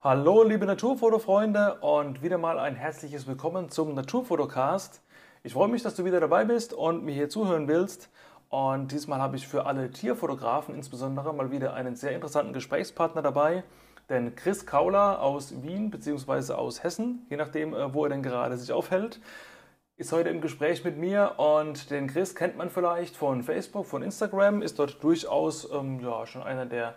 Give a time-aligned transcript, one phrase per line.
[0.00, 5.02] Hallo liebe Naturfotofreunde und wieder mal ein herzliches Willkommen zum Naturfotocast.
[5.42, 8.08] Ich freue mich, dass du wieder dabei bist und mir hier zuhören willst.
[8.48, 13.64] Und diesmal habe ich für alle Tierfotografen insbesondere mal wieder einen sehr interessanten Gesprächspartner dabei.
[14.08, 16.52] Denn Chris Kauler aus Wien bzw.
[16.52, 19.20] aus Hessen, je nachdem, äh, wo er denn gerade sich aufhält,
[19.96, 21.40] ist heute im Gespräch mit mir.
[21.40, 26.24] Und den Chris kennt man vielleicht von Facebook, von Instagram, ist dort durchaus ähm, ja,
[26.24, 26.94] schon einer der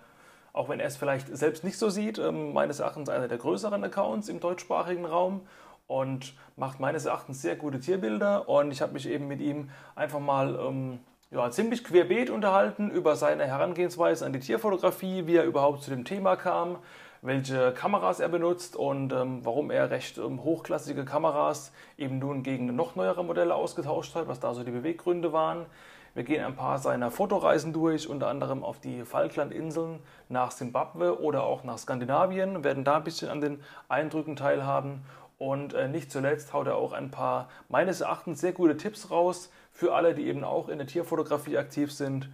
[0.54, 3.84] auch wenn er es vielleicht selbst nicht so sieht, ähm, meines Erachtens einer der größeren
[3.84, 5.42] Accounts im deutschsprachigen Raum
[5.88, 8.48] und macht meines Erachtens sehr gute Tierbilder.
[8.48, 11.00] Und ich habe mich eben mit ihm einfach mal ähm,
[11.32, 16.06] ja, ziemlich querbeet unterhalten über seine Herangehensweise an die Tierfotografie, wie er überhaupt zu dem
[16.06, 16.78] Thema kam,
[17.22, 22.76] welche Kameras er benutzt und ähm, warum er recht ähm, hochklassige Kameras eben nun gegen
[22.76, 25.66] noch neuere Modelle ausgetauscht hat, was da so die Beweggründe waren.
[26.14, 31.44] Wir gehen ein paar seiner Fotoreisen durch, unter anderem auf die Falklandinseln nach Simbabwe oder
[31.44, 35.06] auch nach Skandinavien, werden da ein bisschen an den Eindrücken teilhaben.
[35.38, 39.50] Und äh, nicht zuletzt haut er auch ein paar meines Erachtens sehr gute Tipps raus
[39.72, 42.30] für alle, die eben auch in der Tierfotografie aktiv sind.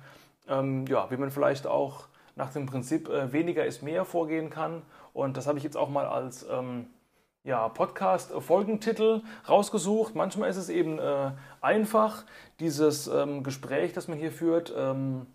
[0.49, 4.81] Ähm, ja, wie man vielleicht auch nach dem Prinzip äh, weniger ist mehr vorgehen kann.
[5.13, 6.87] Und das habe ich jetzt auch mal als ähm,
[7.47, 10.15] ja, Podcast-Folgentitel rausgesucht.
[10.15, 11.31] Manchmal ist es eben äh,
[11.61, 12.25] einfach,
[12.59, 15.27] dieses ähm, Gespräch, das man hier führt, ähm,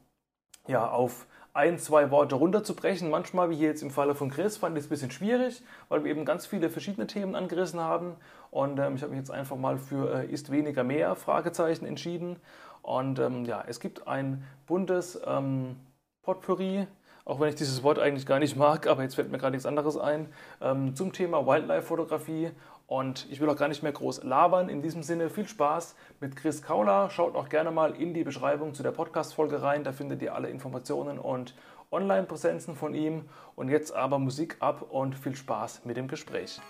[0.69, 3.09] ja, auf ein, zwei Worte runterzubrechen.
[3.09, 6.05] Manchmal, wie hier jetzt im Falle von Chris, fand ich es ein bisschen schwierig, weil
[6.05, 8.17] wir eben ganz viele verschiedene Themen angerissen haben.
[8.51, 12.37] Und ähm, ich habe mich jetzt einfach mal für äh, ist weniger mehr Fragezeichen entschieden.
[12.83, 15.77] Und ähm, ja, es gibt ein buntes ähm,
[16.23, 16.87] Potpourri
[17.25, 19.67] auch wenn ich dieses Wort eigentlich gar nicht mag, aber jetzt fällt mir gerade nichts
[19.67, 20.29] anderes ein,
[20.61, 22.51] ähm, zum Thema Wildlife-Fotografie.
[22.87, 24.69] Und ich will auch gar nicht mehr groß labern.
[24.69, 27.09] In diesem Sinne viel Spaß mit Chris Kauler.
[27.11, 29.83] Schaut auch gerne mal in die Beschreibung zu der Podcast-Folge rein.
[29.83, 31.55] Da findet ihr alle Informationen und
[31.91, 33.25] Online-Präsenzen von ihm.
[33.57, 36.61] Und jetzt aber Musik ab und viel Spaß mit dem Gespräch.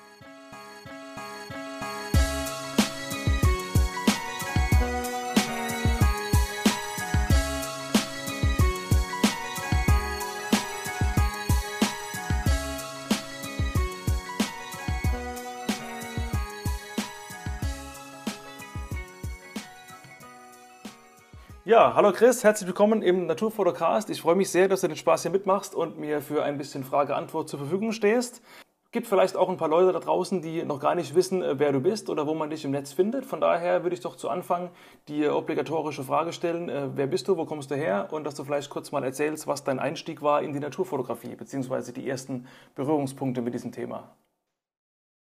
[21.73, 24.11] Ja, hallo Chris, herzlich willkommen im Naturfotocast.
[24.11, 26.85] Ich freue mich sehr, dass du den Spaß hier mitmachst und mir für ein bisschen
[26.85, 28.43] Frage-Antwort zur Verfügung stehst.
[28.91, 31.73] Gibt vielleicht auch ein paar Leute da draußen, die noch gar nicht wissen, äh, wer
[31.73, 33.25] du bist oder wo man dich im Netz findet.
[33.25, 34.69] Von daher würde ich doch zu Anfang
[35.09, 38.45] die obligatorische Frage stellen, äh, wer bist du, wo kommst du her und dass du
[38.45, 43.41] vielleicht kurz mal erzählst, was dein Einstieg war in die Naturfotografie, beziehungsweise die ersten Berührungspunkte
[43.41, 44.15] mit diesem Thema.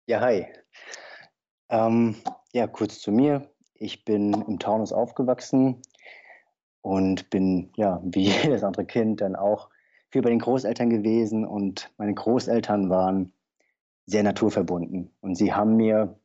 [0.04, 0.46] Ja, hi.
[1.70, 2.16] Ähm,
[2.52, 3.48] ja, kurz zu mir.
[3.72, 5.80] Ich bin im Taunus aufgewachsen,
[6.84, 9.70] und bin ja wie jedes andere Kind dann auch
[10.10, 11.46] viel bei den Großeltern gewesen.
[11.46, 13.32] Und meine Großeltern waren
[14.04, 15.10] sehr naturverbunden.
[15.22, 16.18] Und sie haben mir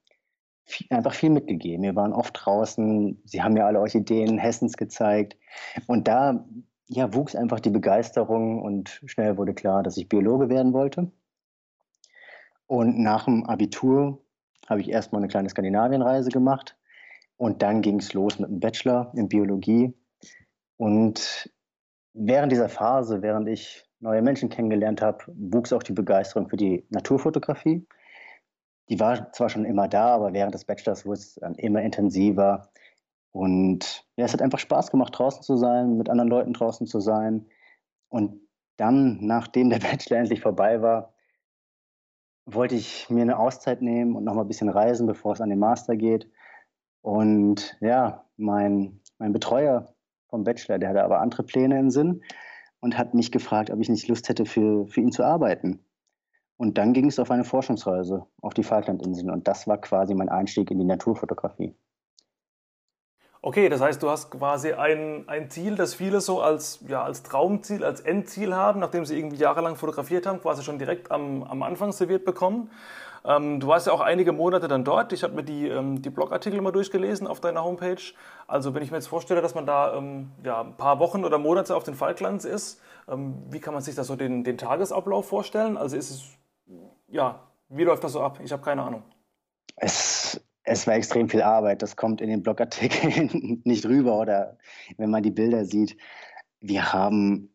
[0.66, 1.84] viel, einfach viel mitgegeben.
[1.84, 5.38] Wir waren oft draußen, sie haben mir alle Orchideen Hessens gezeigt.
[5.88, 6.46] Und da
[6.88, 11.09] ja, wuchs einfach die Begeisterung und schnell wurde klar, dass ich Biologe werden wollte.
[12.68, 14.22] Und nach dem Abitur
[14.68, 16.75] habe ich erstmal eine kleine Skandinavienreise gemacht.
[17.38, 19.94] Und dann ging es los mit dem Bachelor in Biologie
[20.79, 21.53] und
[22.13, 26.85] während dieser Phase, während ich neue Menschen kennengelernt habe, wuchs auch die Begeisterung für die
[26.90, 27.85] Naturfotografie.
[28.88, 32.69] Die war zwar schon immer da, aber während des Bachelors wurde es dann immer intensiver.
[33.31, 37.01] Und ja, es hat einfach Spaß gemacht, draußen zu sein, mit anderen Leuten draußen zu
[37.01, 37.45] sein.
[38.07, 38.39] Und
[38.78, 41.13] dann, nachdem der Bachelor endlich vorbei war,
[42.45, 45.50] wollte ich mir eine Auszeit nehmen und noch mal ein bisschen reisen, bevor es an
[45.50, 46.31] den Master geht.
[47.01, 49.94] Und ja, mein, mein Betreuer
[50.29, 50.79] vom Bachelor.
[50.79, 52.22] Der hatte aber andere Pläne im Sinn
[52.79, 55.84] und hat mich gefragt, ob ich nicht Lust hätte, für, für ihn zu arbeiten.
[56.57, 60.29] Und dann ging es auf eine Forschungsreise auf die Falklandinseln und das war quasi mein
[60.29, 61.73] Einstieg in die Naturfotografie.
[63.41, 67.23] Okay, das heißt, du hast quasi ein, ein Ziel, das viele so als, ja, als
[67.23, 71.63] Traumziel, als Endziel haben, nachdem sie irgendwie jahrelang fotografiert haben, quasi schon direkt am, am
[71.63, 72.69] Anfang serviert bekommen.
[73.25, 75.13] Ähm, du warst ja auch einige Monate dann dort.
[75.13, 78.01] Ich habe mir die, ähm, die Blogartikel mal durchgelesen auf deiner Homepage.
[78.48, 81.38] Also wenn ich mir jetzt vorstelle, dass man da ähm, ja, ein paar Wochen oder
[81.38, 85.27] Monate auf den Falklands ist, ähm, wie kann man sich da so den, den Tagesablauf
[85.27, 85.77] vorstellen?
[85.77, 86.24] Also ist es,
[87.07, 87.39] ja,
[87.69, 88.39] wie läuft das so ab?
[88.44, 89.04] Ich habe keine Ahnung.
[89.75, 91.81] Es, es war extrem viel Arbeit.
[91.81, 94.57] Das kommt in den Blogartikeln nicht rüber oder
[94.98, 95.98] wenn man die Bilder sieht.
[96.62, 97.54] Wir haben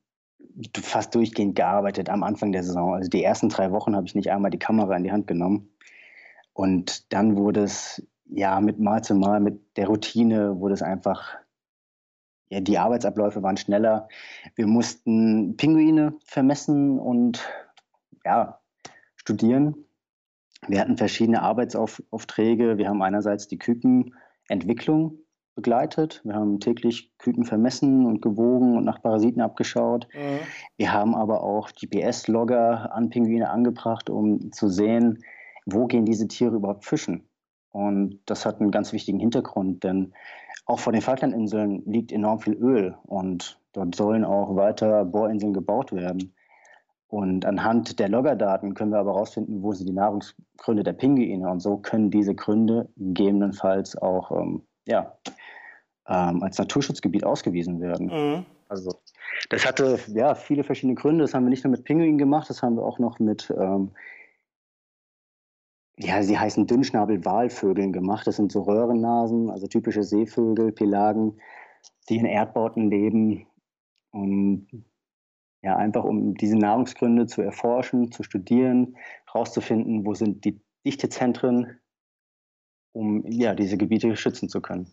[0.77, 2.95] fast durchgehend gearbeitet am Anfang der Saison.
[2.95, 5.71] Also die ersten drei Wochen habe ich nicht einmal die Kamera in die Hand genommen.
[6.53, 11.35] Und dann wurde es ja mit Mal zu Mal, mit der Routine wurde es einfach,
[12.49, 14.09] ja, die Arbeitsabläufe waren schneller.
[14.55, 17.43] Wir mussten Pinguine vermessen und
[18.25, 18.61] ja,
[19.17, 19.75] studieren.
[20.69, 22.79] Wir hatten verschiedene Arbeitsaufträge.
[22.79, 25.19] Wir haben einerseits die Kükenentwicklung
[25.55, 26.21] begleitet.
[26.25, 30.09] Wir haben täglich Küken vermessen und gewogen und nach Parasiten abgeschaut.
[30.15, 30.41] Mhm.
[30.77, 35.23] Wir haben aber auch GPS-Logger an Pinguine angebracht, um zu sehen,
[35.67, 37.29] wo gehen diese Tiere überhaupt fischen.
[37.71, 40.13] Und das hat einen ganz wichtigen Hintergrund, denn
[40.67, 45.93] auch vor den Falklandinseln liegt enorm viel Öl und dort sollen auch weiter Bohrinseln gebaut
[45.93, 46.35] werden.
[47.09, 51.49] Und anhand der Loggerdaten können wir aber herausfinden, wo sind die Nahrungsgründe der Pinguine.
[51.49, 55.17] Und so können diese Gründe gegebenenfalls auch ähm, ja,
[56.07, 58.07] ähm, als Naturschutzgebiet ausgewiesen werden.
[58.07, 58.47] Mhm.
[58.69, 58.99] Also
[59.51, 61.25] das hatte ja viele verschiedene Gründe.
[61.25, 63.91] Das haben wir nicht nur mit Pinguinen gemacht, das haben wir auch noch mit ähm,
[65.97, 68.27] ja, sie heißen Dünnschnabel-Walvögeln gemacht.
[68.27, 71.41] Das sind so Röhrennasen, also typische Seevögel, Pelagen,
[72.09, 73.47] die in Erdbauten leben.
[74.11, 74.67] Und
[75.63, 78.97] ja, einfach um diese Nahrungsgründe zu erforschen, zu studieren,
[79.27, 81.79] herauszufinden, wo sind die Dichtezentren,
[82.95, 84.89] um ja, diese Gebiete schützen zu können.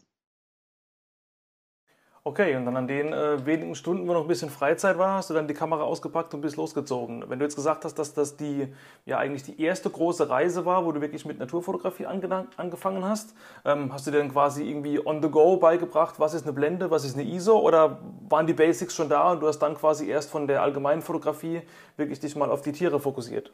[2.24, 5.32] Okay, und dann an den äh, wenigen Stunden, wo noch ein bisschen Freizeit war, hast
[5.32, 7.24] du dann die Kamera ausgepackt und bist losgezogen.
[7.28, 8.68] Wenn du jetzt gesagt hast, dass das die
[9.08, 13.34] ja eigentlich die erste große Reise war, wo du wirklich mit Naturfotografie angefangen hast,
[13.66, 16.92] ähm, hast du dir dann quasi irgendwie on the go beigebracht, was ist eine Blende,
[16.92, 17.98] was ist eine ISO oder
[18.30, 21.64] waren die Basics schon da und du hast dann quasi erst von der allgemeinen Fotografie
[21.98, 23.52] wirklich dich mal auf die Tiere fokussiert?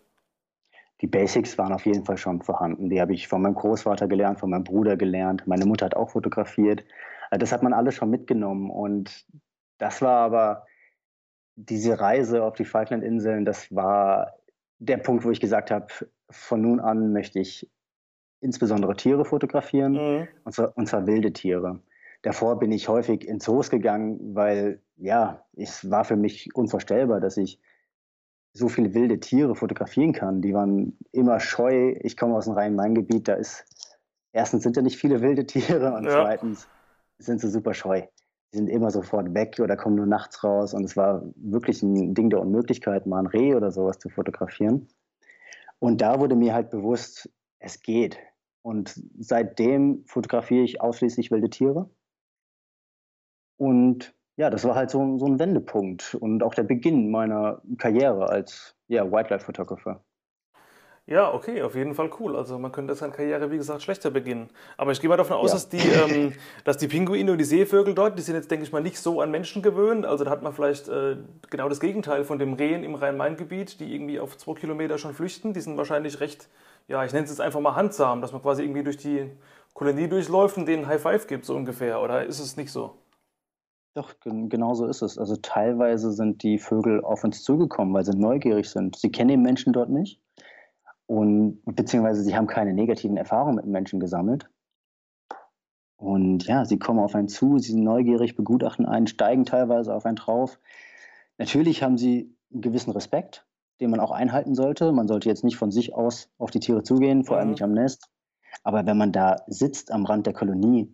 [1.02, 2.90] Die Basics waren auf jeden Fall schon vorhanden.
[2.90, 5.46] Die habe ich von meinem Großvater gelernt, von meinem Bruder gelernt.
[5.46, 6.84] Meine Mutter hat auch fotografiert.
[7.32, 8.70] Äh, das hat man alles schon mitgenommen.
[8.70, 9.26] Und
[9.78, 10.66] das war aber
[11.56, 14.38] diese Reise auf die Falklandinseln, das war
[14.80, 15.88] der Punkt, wo ich gesagt habe,
[16.30, 17.70] von nun an möchte ich
[18.42, 20.28] insbesondere Tiere fotografieren, mhm.
[20.44, 21.82] und, zwar, und zwar wilde Tiere.
[22.22, 27.38] Davor bin ich häufig in Zoos gegangen, weil ja, es war für mich unvorstellbar, dass
[27.38, 27.60] ich
[28.58, 30.42] so viele wilde Tiere fotografieren kann.
[30.42, 31.96] Die waren immer scheu.
[32.02, 33.66] Ich komme aus dem Rhein-Main-Gebiet, da ist
[34.34, 36.24] erstens sind ja nicht viele wilde Tiere und ja.
[36.24, 36.68] zweitens
[37.18, 38.04] sind sie super scheu.
[38.54, 40.74] Die sind immer sofort weg oder kommen nur nachts raus.
[40.74, 44.88] Und es war wirklich ein Ding der Unmöglichkeit, mal ein Reh oder sowas zu fotografieren.
[45.80, 48.18] Und da wurde mir halt bewusst, es geht.
[48.62, 51.90] Und seitdem fotografiere ich ausschließlich wilde Tiere.
[53.58, 58.30] Und ja, das war halt so, so ein Wendepunkt und auch der Beginn meiner Karriere
[58.30, 60.02] als ja, Wildlife-Photographer.
[61.08, 62.36] Ja, okay, auf jeden Fall cool.
[62.36, 64.50] Also man könnte seine Karriere, wie gesagt, schlechter beginnen.
[64.76, 65.56] Aber ich gehe mal davon aus, ja.
[65.56, 66.34] dass, die, ähm,
[66.66, 69.22] dass die Pinguine und die Seevögel dort, die sind jetzt, denke ich mal, nicht so
[69.22, 70.06] an Menschen gewöhnt.
[70.06, 71.16] Also da hat man vielleicht äh,
[71.50, 75.54] genau das Gegenteil von dem Rehen im Rhein-Main-Gebiet, die irgendwie auf zwei Kilometer schon flüchten.
[75.54, 76.50] Die sind wahrscheinlich recht,
[76.90, 79.32] ja, ich nenne es jetzt einfach mal handsam, dass man quasi irgendwie durch die
[79.74, 82.02] Kolonie durchläuft und denen High Five gibt, so ungefähr.
[82.02, 82.96] Oder ist es nicht so?
[83.98, 85.18] Doch, genau so ist es.
[85.18, 88.96] Also teilweise sind die Vögel auf uns zugekommen, weil sie neugierig sind.
[88.96, 90.22] Sie kennen den Menschen dort nicht
[91.08, 94.52] und beziehungsweise sie haben keine negativen Erfahrungen mit Menschen gesammelt.
[95.96, 100.06] Und ja, sie kommen auf einen zu, sie sind neugierig, begutachten einen, steigen teilweise auf
[100.06, 100.60] einen drauf.
[101.40, 103.48] Natürlich haben sie einen gewissen Respekt,
[103.82, 104.92] den man auch einhalten sollte.
[104.92, 107.54] Man sollte jetzt nicht von sich aus auf die Tiere zugehen, vor allem mhm.
[107.54, 108.12] nicht am Nest.
[108.64, 110.94] Aber wenn man da sitzt am Rand der Kolonie,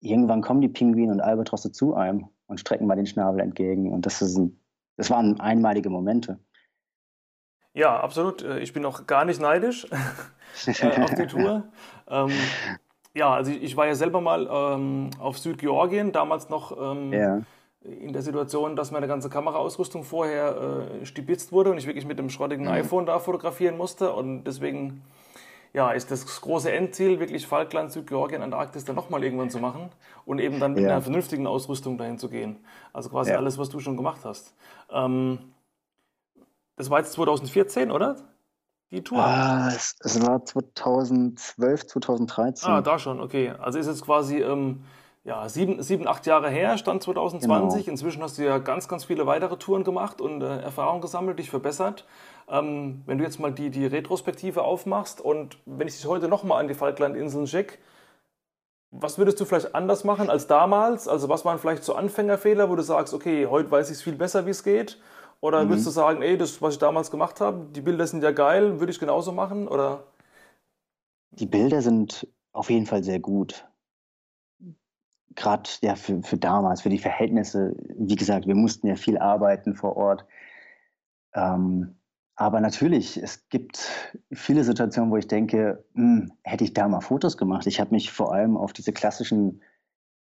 [0.00, 3.92] irgendwann kommen die Pinguine und Albatrosse zu einem und strecken mal den Schnabel entgegen.
[3.92, 4.60] Und das, ist ein,
[4.96, 6.38] das waren einmalige Momente.
[7.74, 8.42] Ja, absolut.
[8.42, 9.86] Äh, ich bin auch gar nicht neidisch
[10.66, 11.64] äh, auf die Tour.
[12.10, 12.30] Ähm,
[13.14, 17.42] ja, also ich war ja selber mal ähm, auf Südgeorgien, damals noch ähm, ja.
[17.82, 22.18] in der Situation, dass meine ganze Kameraausrüstung vorher äh, stibitzt wurde und ich wirklich mit
[22.18, 22.70] dem schrottigen mhm.
[22.70, 24.14] iPhone da fotografieren musste.
[24.14, 25.02] Und deswegen
[25.72, 29.90] ja, ist das große Endziel, wirklich Falkland, Südgeorgien, Antarktis dann nochmal irgendwann zu machen
[30.24, 30.90] und eben dann mit ja.
[30.90, 32.64] einer vernünftigen Ausrüstung dahin zu gehen.
[32.92, 33.36] Also quasi ja.
[33.36, 34.54] alles, was du schon gemacht hast.
[34.90, 35.38] Ähm,
[36.76, 38.16] das war jetzt 2014, oder?
[38.90, 39.18] Die Tour?
[39.18, 42.70] Ah, es, es, war 2012, 2013.
[42.70, 43.52] Ah, da schon, okay.
[43.58, 44.84] Also ist jetzt quasi ähm,
[45.24, 47.84] ja, sieben, sieben, acht Jahre her, Stand 2020.
[47.84, 47.92] Genau.
[47.92, 51.50] Inzwischen hast du ja ganz, ganz viele weitere Touren gemacht und äh, Erfahrungen gesammelt, dich
[51.50, 52.06] verbessert.
[52.50, 56.60] Ähm, wenn du jetzt mal die, die Retrospektive aufmachst und wenn ich dich heute nochmal
[56.60, 57.78] an die Falklandinseln schicke,
[58.90, 61.08] was würdest du vielleicht anders machen als damals?
[61.08, 64.14] Also was waren vielleicht so Anfängerfehler, wo du sagst, okay, heute weiß ich es viel
[64.14, 64.98] besser, wie es geht?
[65.40, 65.68] Oder mhm.
[65.68, 68.80] würdest du sagen, ey, das, was ich damals gemacht habe, die Bilder sind ja geil,
[68.80, 69.68] würde ich genauso machen?
[69.68, 70.04] Oder?
[71.32, 73.66] Die Bilder sind auf jeden Fall sehr gut.
[75.34, 77.76] Gerade ja, für, für damals, für die Verhältnisse.
[77.96, 80.24] Wie gesagt, wir mussten ja viel arbeiten vor Ort.
[81.34, 81.97] Ähm,
[82.40, 83.90] aber natürlich, es gibt
[84.30, 87.66] viele Situationen, wo ich denke, hm, hätte ich da mal Fotos gemacht.
[87.66, 89.60] Ich habe mich vor allem auf diese klassischen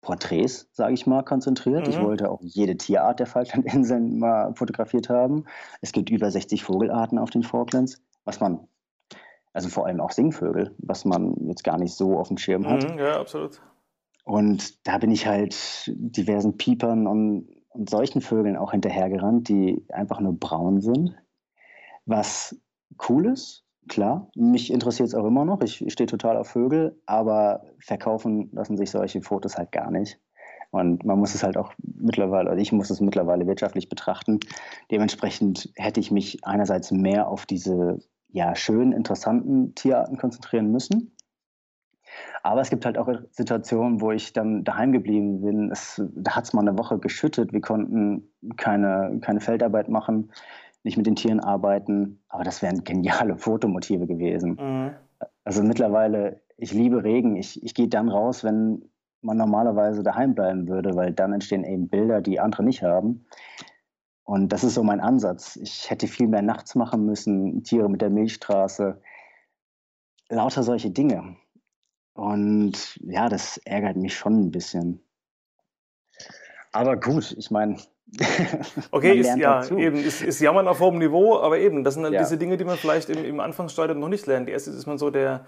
[0.02, 1.86] Porträts, sage ich mal, konzentriert.
[1.86, 1.94] Mhm.
[1.94, 5.46] Ich wollte auch jede Tierart der Falklandinseln mal fotografiert haben.
[5.82, 8.68] Es gibt über 60 Vogelarten auf den Falklands, was man
[9.54, 12.90] Also vor allem auch Singvögel, was man jetzt gar nicht so auf dem Schirm hat.
[12.90, 13.62] Mhm, ja, absolut.
[14.24, 15.56] Und da bin ich halt
[15.88, 21.16] diversen Piepern und, und solchen Vögeln auch hinterhergerannt, die einfach nur braun sind.
[22.08, 22.58] Was
[23.10, 24.30] cool ist, klar.
[24.36, 25.62] Mich interessiert es auch immer noch.
[25.62, 30.20] Ich, stehe total auf Vögel, aber verkaufen lassen sich solche Fotos halt gar nicht.
[30.72, 34.40] Und man muss es halt auch mittlerweile, also ich muss es mittlerweile wirtschaftlich betrachten.
[34.90, 38.00] Dementsprechend hätte ich mich einerseits mehr auf diese
[38.30, 41.14] ja, schönen, interessanten Tierarten konzentrieren müssen.
[42.44, 45.72] Aber es gibt halt auch Situationen, wo ich dann daheim geblieben bin.
[45.72, 47.52] Es, da hat es mal eine Woche geschüttet.
[47.52, 50.32] Wir konnten keine, keine Feldarbeit machen,
[50.84, 52.22] nicht mit den Tieren arbeiten.
[52.30, 54.58] Aber das wären geniale Fotomotive gewesen.
[54.60, 54.92] Mhm.
[55.44, 57.36] Also mittlerweile, ich liebe Regen.
[57.36, 58.90] Ich, ich gehe dann raus, wenn
[59.22, 63.26] man normalerweise daheim bleiben würde, weil dann entstehen eben Bilder, die andere nicht haben.
[64.24, 65.56] Und das ist so mein Ansatz.
[65.56, 69.02] Ich hätte viel mehr nachts machen müssen, Tiere mit der Milchstraße,
[70.30, 71.38] lauter solche Dinge.
[72.14, 75.00] Und ja, das ärgert mich schon ein bisschen.
[76.72, 77.78] Aber gut, ich meine.
[78.92, 82.14] okay, ist, ja, eben, ist, ist Jammern auf hohem Niveau, aber eben, das sind halt
[82.14, 82.22] ja.
[82.22, 84.48] diese Dinge, die man vielleicht im, im Anfangsstadium noch nicht lernt.
[84.50, 85.46] Erstens ist man so der,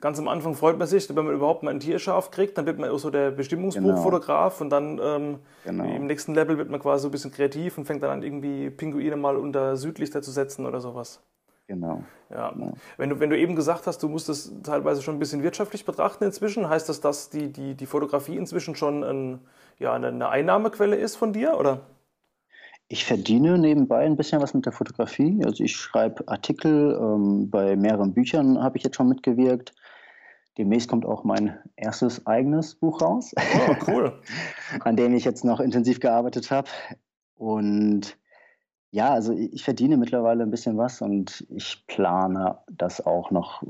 [0.00, 2.78] ganz am Anfang freut man sich, wenn man überhaupt mal ein Tierschaf kriegt, dann wird
[2.78, 4.64] man auch so der Bestimmungsbuchfotograf genau.
[4.64, 5.84] und dann ähm, genau.
[5.84, 8.70] im nächsten Level wird man quasi so ein bisschen kreativ und fängt dann an, irgendwie
[8.70, 11.20] Pinguine mal unter Südlichter zu setzen oder sowas.
[11.66, 12.02] Genau.
[12.30, 12.50] Ja.
[12.50, 12.74] Genau.
[12.96, 15.84] Wenn, du, wenn du eben gesagt hast, du musst es teilweise schon ein bisschen wirtschaftlich
[15.84, 19.40] betrachten inzwischen, heißt das, dass die, die, die Fotografie inzwischen schon ein,
[19.80, 21.80] ja, eine Einnahmequelle ist von dir, oder?
[22.88, 25.42] Ich verdiene nebenbei ein bisschen was mit der Fotografie.
[25.44, 29.74] Also ich schreibe Artikel, ähm, bei mehreren Büchern habe ich jetzt schon mitgewirkt.
[30.58, 33.32] Demnächst kommt auch mein erstes eigenes Buch raus.
[33.36, 34.20] Oh, cool.
[34.80, 36.68] an dem ich jetzt noch intensiv gearbeitet habe.
[37.36, 38.18] Und
[38.90, 43.62] ja, also ich verdiene mittlerweile ein bisschen was und ich plane das auch noch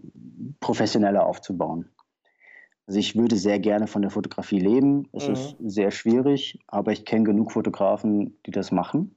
[0.60, 1.90] professioneller aufzubauen.
[2.90, 5.06] Also ich würde sehr gerne von der Fotografie leben.
[5.12, 5.34] Es mhm.
[5.34, 9.14] ist sehr schwierig, aber ich kenne genug Fotografen, die das machen.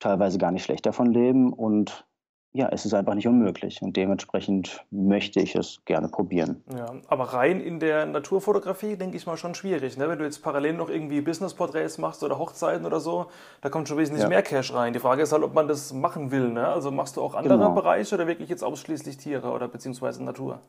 [0.00, 2.06] Teilweise gar nicht schlecht davon leben und
[2.52, 6.62] ja, es ist einfach nicht unmöglich und dementsprechend möchte ich es gerne probieren.
[6.76, 9.96] Ja, aber rein in der Naturfotografie denke ich mal schon schwierig.
[9.96, 10.10] Ne?
[10.10, 13.28] Wenn du jetzt parallel noch irgendwie Businessporträts machst oder Hochzeiten oder so,
[13.62, 14.28] da kommt schon wesentlich ja.
[14.28, 14.92] mehr Cash rein.
[14.92, 16.50] Die Frage ist halt, ob man das machen will.
[16.50, 16.68] Ne?
[16.68, 17.74] Also machst du auch andere genau.
[17.74, 20.60] Bereiche oder wirklich jetzt ausschließlich Tiere oder beziehungsweise Natur?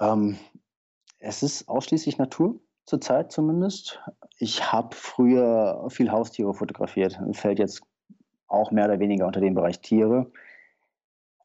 [0.00, 0.36] Ähm,
[1.18, 4.00] es ist ausschließlich Natur, zurzeit zumindest.
[4.38, 7.18] Ich habe früher viel Haustiere fotografiert.
[7.32, 7.82] Fällt jetzt
[8.46, 10.30] auch mehr oder weniger unter den Bereich Tiere.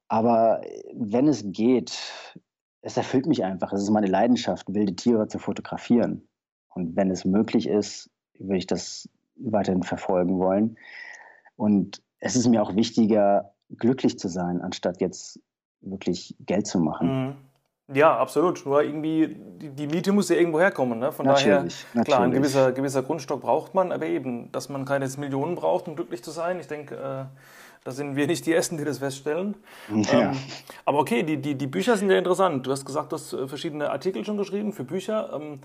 [0.07, 0.61] Aber
[0.93, 1.99] wenn es geht,
[2.81, 3.73] es erfüllt mich einfach.
[3.73, 6.27] Es ist meine Leidenschaft, wilde Tiere zu fotografieren.
[6.69, 10.77] Und wenn es möglich ist, würde ich das weiterhin verfolgen wollen.
[11.55, 15.39] Und es ist mir auch wichtiger, glücklich zu sein, anstatt jetzt
[15.81, 17.07] wirklich Geld zu machen.
[17.07, 17.35] Mhm.
[17.91, 18.65] Ja, absolut.
[18.65, 20.99] Nur irgendwie, die, die Miete muss ja irgendwo herkommen.
[20.99, 21.11] Ne?
[21.11, 21.63] Von natürlich, daher,
[21.93, 22.05] natürlich.
[22.05, 25.95] klar, ein gewisser, gewisser Grundstock braucht man, aber eben, dass man keine Millionen braucht, um
[25.95, 26.59] glücklich zu sein.
[26.59, 27.25] Ich denke, äh,
[27.83, 29.55] da sind wir nicht die Ersten, die das feststellen.
[29.93, 30.31] Ja.
[30.31, 30.37] Ähm,
[30.85, 32.65] aber okay, die, die, die Bücher sind ja interessant.
[32.65, 35.31] Du hast gesagt, du hast äh, verschiedene Artikel schon geschrieben für Bücher.
[35.33, 35.59] Ähm,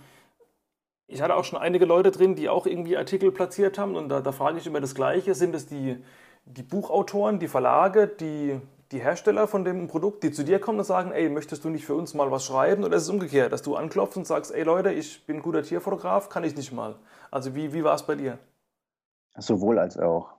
[1.07, 3.95] ich hatte auch schon einige Leute drin, die auch irgendwie Artikel platziert haben.
[3.95, 5.35] Und da, da frage ich immer das Gleiche.
[5.35, 6.03] Sind es die,
[6.45, 8.61] die Buchautoren, die Verlage, die
[8.93, 11.85] die Hersteller von dem Produkt, die zu dir kommen und sagen, ey, möchtest du nicht
[11.85, 12.85] für uns mal was schreiben?
[12.85, 16.29] Oder ist es umgekehrt, dass du anklopfst und sagst, ey Leute, ich bin guter Tierfotograf,
[16.29, 16.97] kann ich nicht mal?
[17.31, 18.39] Also wie, wie war es bei dir?
[19.37, 20.33] Sowohl als auch.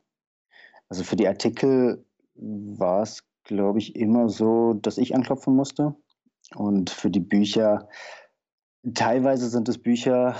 [0.90, 2.04] Also für die Artikel
[2.36, 5.96] war es, glaube ich, immer so, dass ich anklopfen musste.
[6.56, 7.88] Und für die Bücher,
[8.96, 10.36] teilweise sind es Bücher,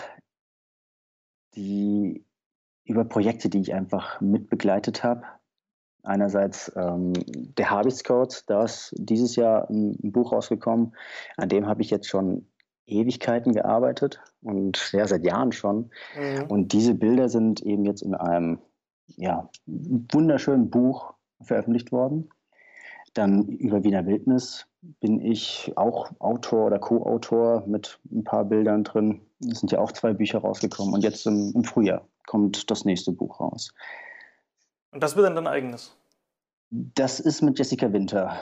[1.56, 2.26] die
[2.86, 5.24] über Projekte, die ich einfach mitbegleitet habe,
[6.04, 7.14] Einerseits ähm,
[7.58, 10.96] der Habitscode, da ist dieses Jahr ein, ein Buch rausgekommen,
[11.38, 12.48] an dem habe ich jetzt schon
[12.86, 15.92] Ewigkeiten gearbeitet und ja, seit Jahren schon.
[16.18, 16.46] Mhm.
[16.48, 18.60] Und diese Bilder sind eben jetzt in einem
[19.18, 22.30] ja, wunderschönen Buch veröffentlicht worden.
[23.14, 29.22] Dann über Wiener Wildnis bin ich auch Autor oder Co-Autor mit ein paar Bildern drin.
[29.50, 33.12] Es sind ja auch zwei Bücher rausgekommen und jetzt im, im Frühjahr kommt das nächste
[33.12, 33.74] Buch raus.
[34.92, 35.96] Und das wird dann dein eigenes?
[36.70, 38.40] Das ist mit Jessica Winter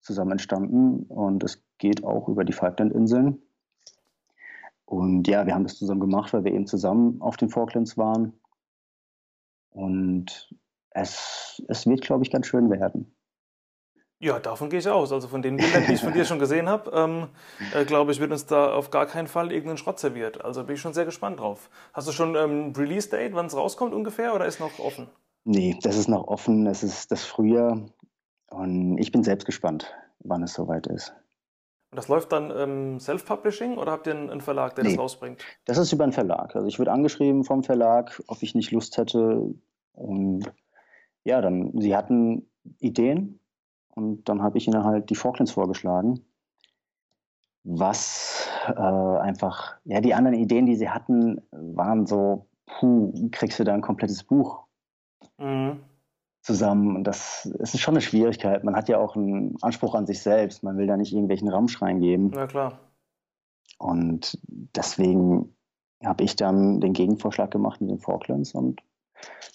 [0.00, 3.42] zusammen entstanden und es geht auch über die Falklandinseln.
[4.84, 8.32] Und ja, wir haben das zusammen gemacht, weil wir eben zusammen auf den Falklands waren.
[9.70, 10.54] Und
[10.90, 13.12] es, es wird, glaube ich, ganz schön werden.
[14.18, 15.12] Ja, davon gehe ich aus.
[15.12, 17.28] Also von den Bildern, die ich von dir schon gesehen habe, ähm,
[17.74, 20.42] äh, glaube ich, wird uns da auf gar keinen Fall irgendein Schrott serviert.
[20.42, 21.68] Also bin ich schon sehr gespannt drauf.
[21.92, 25.08] Hast du schon ähm, Release-Date, wann es rauskommt ungefähr, oder ist noch offen?
[25.48, 26.66] Nee, das ist noch offen.
[26.66, 27.80] Es ist das Frühjahr.
[28.50, 29.94] Und ich bin selbst gespannt.
[30.18, 31.14] wann es soweit ist.
[31.92, 35.44] Und das läuft dann ähm, Self-Publishing oder habt ihr einen, Verlag, der nee, das rausbringt?
[35.64, 36.56] Das ist über einen Verlag.
[36.56, 39.54] Also ich würde angeschrieben vom Verlag, ob ich nicht Lust hätte.
[39.92, 40.52] Und
[41.22, 42.50] ja, dann, sie hatten
[42.80, 43.38] Ideen
[43.94, 46.26] und dann habe ich ihnen halt die Falklands vorgeschlagen.
[47.62, 53.64] Was äh, einfach, ja, die anderen Ideen, die sie hatten, waren so, puh, kriegst du
[53.64, 54.65] da ein komplettes Buch
[55.38, 55.80] mhm.
[56.42, 56.96] zusammen?
[56.96, 58.64] Und das, ist schon eine Schwierigkeit.
[58.64, 60.62] Man hat ja auch einen Anspruch an sich selbst.
[60.62, 62.30] Man will da nicht irgendwelchen Ramsch reingeben.
[62.34, 62.80] Na klar.
[63.78, 65.54] Und deswegen
[66.04, 68.82] habe ich dann den Gegenvorschlag gemacht mit den Falklands und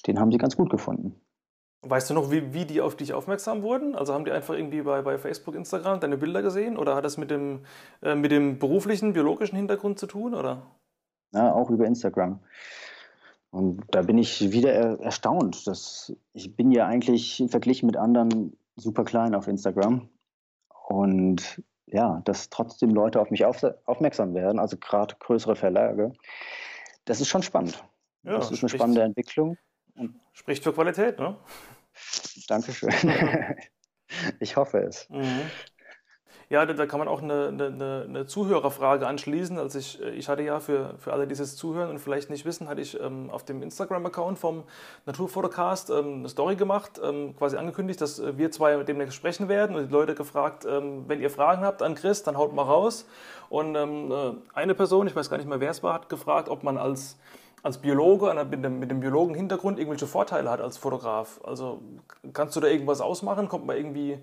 [0.08, 1.16] den haben sie ganz gut gefunden.
[1.84, 3.96] Weißt du noch, wie, wie die auf dich aufmerksam wurden?
[3.96, 7.18] Also haben die einfach irgendwie bei, bei Facebook, Instagram deine Bilder gesehen oder hat das
[7.18, 7.62] mit dem,
[8.04, 10.36] äh, mit dem beruflichen, biologischen Hintergrund zu tun?
[10.36, 10.62] Oder?
[11.34, 12.40] Ja, auch über Instagram.
[13.52, 15.68] Und da bin ich wieder er erstaunt.
[15.68, 20.10] Dass ich bin ja eigentlich verglichen mit anderen super klein auf Instagram.
[20.88, 26.14] Und ja, dass trotzdem Leute auf mich auf, aufmerksam werden, also gerade größere Verlage,
[27.06, 27.84] das ist schon spannend.
[28.24, 29.58] Ja, das ist eine spannende Entwicklung.
[29.96, 31.38] Und spricht für Qualität, ne?
[32.48, 32.92] Dankeschön.
[34.40, 35.10] ich hoffe es.
[35.10, 35.42] Mhm.
[36.52, 39.58] Ja, da, da, kann man auch eine, eine, eine, Zuhörerfrage anschließen.
[39.58, 42.68] Also ich, ich hatte ja für, für alle, die es zuhören und vielleicht nicht wissen,
[42.68, 44.64] hatte ich ähm, auf dem Instagram-Account vom
[45.06, 49.88] Naturfotocast ähm, eine Story gemacht, ähm, quasi angekündigt, dass wir zwei demnächst sprechen werden und
[49.88, 53.08] die Leute gefragt, ähm, wenn ihr Fragen habt an Chris, dann haut mal raus.
[53.48, 56.50] Und ähm, äh, eine Person, ich weiß gar nicht mehr, wer es war, hat gefragt,
[56.50, 57.18] ob man als
[57.64, 61.40] als Biologe mit dem, mit Biologen-Hintergrund irgendwelche Vorteile hat als Fotograf.
[61.44, 61.80] Also
[62.34, 63.50] kannst du da irgendwas ausmachen?
[63.50, 64.20] Kommt man irgendwie äh,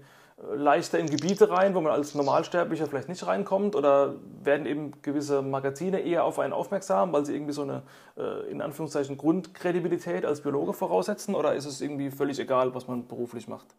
[0.54, 3.74] leichter in Gebiete rein, wo man als Normalsterblicher vielleicht nicht reinkommt?
[3.74, 7.82] Oder werden eben gewisse Magazine eher auf einen aufmerksam, weil sie irgendwie so eine,
[8.16, 11.34] äh, in Anführungszeichen, Grundkredibilität als Biologe voraussetzen?
[11.34, 13.74] Oder ist es irgendwie völlig egal, was man beruflich macht?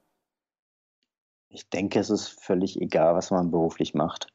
[1.50, 4.28] Ich denke, es ist völlig egal, was man beruflich macht.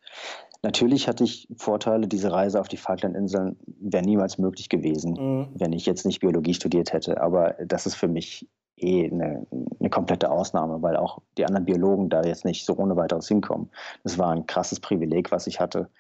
[0.63, 5.49] Natürlich hatte ich Vorteile, diese Reise auf die Falklandinseln wäre niemals möglich gewesen, mhm.
[5.55, 7.21] wenn ich jetzt nicht Biologie studiert hätte.
[7.21, 9.47] Aber das ist für mich eh eine,
[9.79, 13.71] eine, komplette Ausnahme, weil auch die anderen Biologen da jetzt nicht so ohne weiteres hinkommen.
[14.03, 15.91] Das war ein krasses Privileg, was ich hatte.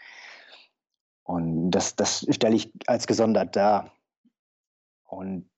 [1.23, 3.93] Und das, das stelle ich als gesondert dar.
[5.05, 5.49] Und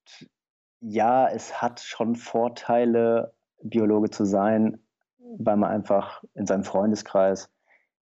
[0.80, 4.78] ja, es hat schon Vorteile, Biologe zu sein,
[5.18, 7.50] weil man einfach in seinem Freundeskreis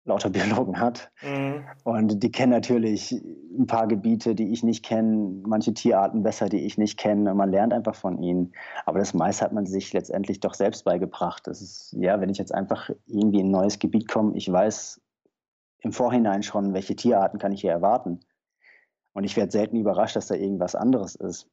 [0.07, 1.11] lauter Biologen hat.
[1.23, 1.65] Mhm.
[1.85, 6.65] Und die kennen natürlich ein paar Gebiete, die ich nicht kenne, manche Tierarten besser, die
[6.65, 7.35] ich nicht kenne.
[7.35, 8.53] Man lernt einfach von ihnen.
[8.87, 11.47] Aber das meiste hat man sich letztendlich doch selbst beigebracht.
[11.47, 15.01] Das ist, ja, wenn ich jetzt einfach irgendwie in ein neues Gebiet komme, ich weiß
[15.81, 18.21] im Vorhinein schon, welche Tierarten kann ich hier erwarten.
[19.13, 21.49] Und ich werde selten überrascht, dass da irgendwas anderes ist.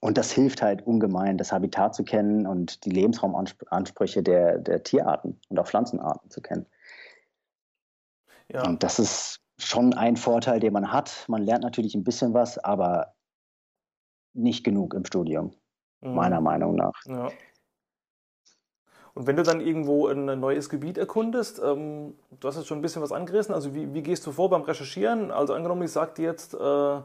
[0.00, 5.40] Und das hilft halt ungemein, das Habitat zu kennen und die Lebensraumansprüche der, der Tierarten
[5.48, 6.66] und auch Pflanzenarten zu kennen.
[8.48, 8.64] Ja.
[8.66, 11.24] Und das ist schon ein Vorteil, den man hat.
[11.28, 13.14] Man lernt natürlich ein bisschen was, aber
[14.32, 15.52] nicht genug im Studium,
[16.00, 16.14] mhm.
[16.14, 16.94] meiner Meinung nach.
[17.06, 17.30] Ja.
[19.14, 22.82] Und wenn du dann irgendwo ein neues Gebiet erkundest, ähm, du hast jetzt schon ein
[22.82, 25.30] bisschen was angerissen, also wie, wie, gehst du vor beim Recherchieren?
[25.30, 27.00] Also angenommen, ich sage dir jetzt, äh,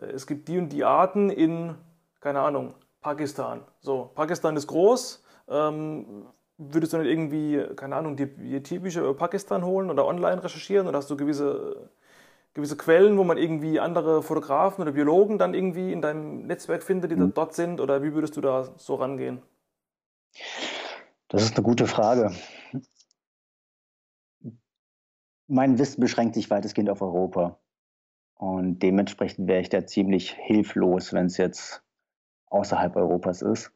[0.00, 1.74] es gibt die und die Arten in,
[2.20, 3.60] keine Ahnung, Pakistan.
[3.80, 5.22] So, Pakistan ist groß.
[5.48, 6.26] Ähm,
[6.58, 10.86] Würdest du dann irgendwie, keine Ahnung, die, die Tierbücher über Pakistan holen oder online recherchieren
[10.86, 11.90] oder hast du gewisse,
[12.54, 17.10] gewisse Quellen, wo man irgendwie andere Fotografen oder Biologen dann irgendwie in deinem Netzwerk findet,
[17.10, 17.34] die mhm.
[17.34, 19.42] dort sind oder wie würdest du da so rangehen?
[21.28, 22.34] Das ist eine gute Frage.
[25.48, 27.58] Mein Wissen beschränkt sich weitestgehend auf Europa.
[28.34, 31.82] Und dementsprechend wäre ich da ziemlich hilflos, wenn es jetzt
[32.46, 33.72] außerhalb Europas ist.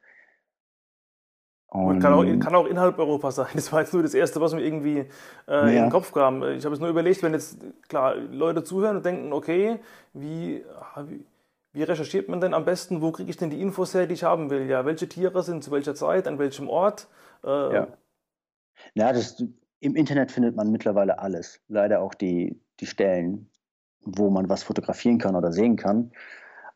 [1.70, 3.46] Und kann auch, kann auch innerhalb Europas sein.
[3.54, 5.06] Das war jetzt nur das Erste, was mir irgendwie äh,
[5.48, 5.66] ja.
[5.66, 6.42] in den Kopf kam.
[6.42, 9.78] Ich habe es nur überlegt, wenn jetzt klar Leute zuhören und denken, okay,
[10.12, 10.64] wie,
[11.06, 11.24] wie,
[11.72, 14.24] wie recherchiert man denn am besten, wo kriege ich denn die Infos her, die ich
[14.24, 14.68] haben will?
[14.68, 17.06] Ja, welche Tiere sind zu welcher Zeit, an welchem Ort?
[17.44, 17.86] Äh, ja,
[18.94, 19.40] ja das,
[19.78, 21.60] im Internet findet man mittlerweile alles.
[21.68, 23.48] Leider auch die, die Stellen,
[24.00, 26.10] wo man was fotografieren kann oder sehen kann.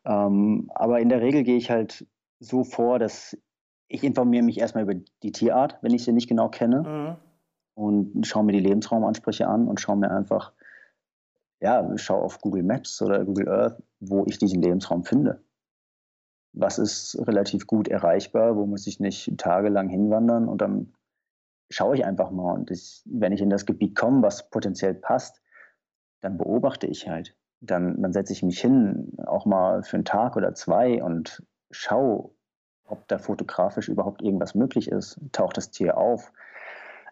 [0.05, 2.05] Ähm, aber in der Regel gehe ich halt
[2.39, 3.37] so vor, dass
[3.87, 6.81] ich informiere mich erstmal über die Tierart, wenn ich sie nicht genau kenne.
[6.81, 7.15] Mhm.
[7.77, 10.53] Und schaue mir die Lebensraumansprüche an und schaue mir einfach,
[11.59, 15.43] ja, schaue auf Google Maps oder Google Earth, wo ich diesen Lebensraum finde.
[16.53, 20.93] Was ist relativ gut erreichbar, wo muss ich nicht tagelang hinwandern und dann
[21.69, 22.53] schaue ich einfach mal.
[22.53, 25.41] Und ich, wenn ich in das Gebiet komme, was potenziell passt,
[26.21, 27.35] dann beobachte ich halt.
[27.61, 32.34] Dann, dann setze ich mich hin, auch mal für einen Tag oder zwei und schaue,
[32.87, 35.19] ob da fotografisch überhaupt irgendwas möglich ist.
[35.31, 36.31] Taucht das Tier auf?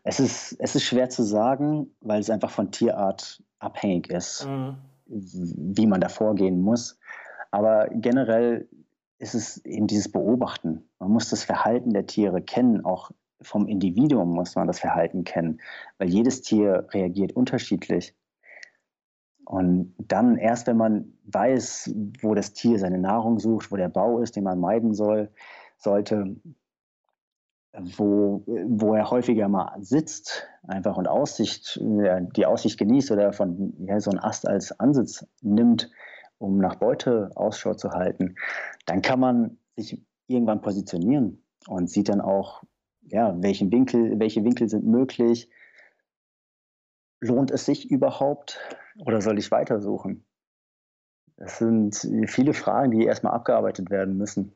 [0.03, 4.75] Es ist, es ist schwer zu sagen, weil es einfach von Tierart abhängig ist, mhm.
[5.05, 6.99] wie man da vorgehen muss.
[7.51, 8.67] Aber generell
[9.19, 10.83] ist es eben dieses Beobachten.
[10.99, 15.59] Man muss das Verhalten der Tiere kennen, auch vom Individuum muss man das Verhalten kennen,
[15.97, 18.15] weil jedes Tier reagiert unterschiedlich.
[19.45, 24.19] Und dann erst, wenn man weiß, wo das Tier seine Nahrung sucht, wo der Bau
[24.19, 25.29] ist, den man meiden soll,
[25.77, 26.35] sollte,
[27.73, 33.99] wo, wo er häufiger mal sitzt, einfach und Aussicht, die Aussicht genießt oder von ja,
[33.99, 35.89] so einen Ast als Ansitz nimmt,
[36.37, 38.35] um nach Beute Ausschau zu halten,
[38.85, 42.63] dann kann man sich irgendwann positionieren und sieht dann auch,
[43.01, 45.49] ja, welchen Winkel, welche Winkel sind möglich.
[47.19, 48.59] Lohnt es sich überhaupt
[48.99, 50.25] oder soll ich weitersuchen?
[51.37, 51.95] Das sind
[52.27, 54.55] viele Fragen, die erstmal abgearbeitet werden müssen.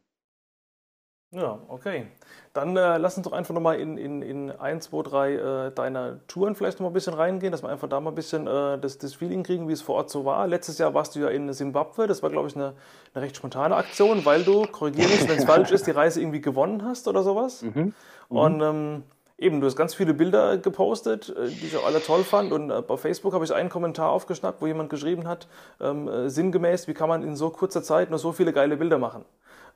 [1.32, 2.08] Ja, okay.
[2.54, 6.26] Dann äh, lass uns doch einfach nochmal in, in, in 1, 2, 3 äh, deiner
[6.28, 8.98] Touren vielleicht nochmal ein bisschen reingehen, dass wir einfach da mal ein bisschen äh, das,
[8.98, 10.48] das Feeling kriegen, wie es vor Ort so war.
[10.48, 12.74] Letztes Jahr warst du ja in Simbabwe, das war, glaube ich, eine,
[13.14, 16.42] eine recht spontane Aktion, weil du, korrigiere mich, wenn es falsch ist, die Reise irgendwie
[16.42, 17.62] gewonnen hast oder sowas.
[17.62, 17.72] Mhm.
[17.76, 17.94] Mhm.
[18.30, 19.04] Und ähm,
[19.38, 22.54] eben, du hast ganz viele Bilder gepostet, äh, die ich auch alle toll fand.
[22.54, 25.50] Und äh, bei Facebook habe ich einen Kommentar aufgeschnappt, wo jemand geschrieben hat,
[25.82, 28.98] ähm, äh, sinngemäß, wie kann man in so kurzer Zeit nur so viele geile Bilder
[28.98, 29.26] machen?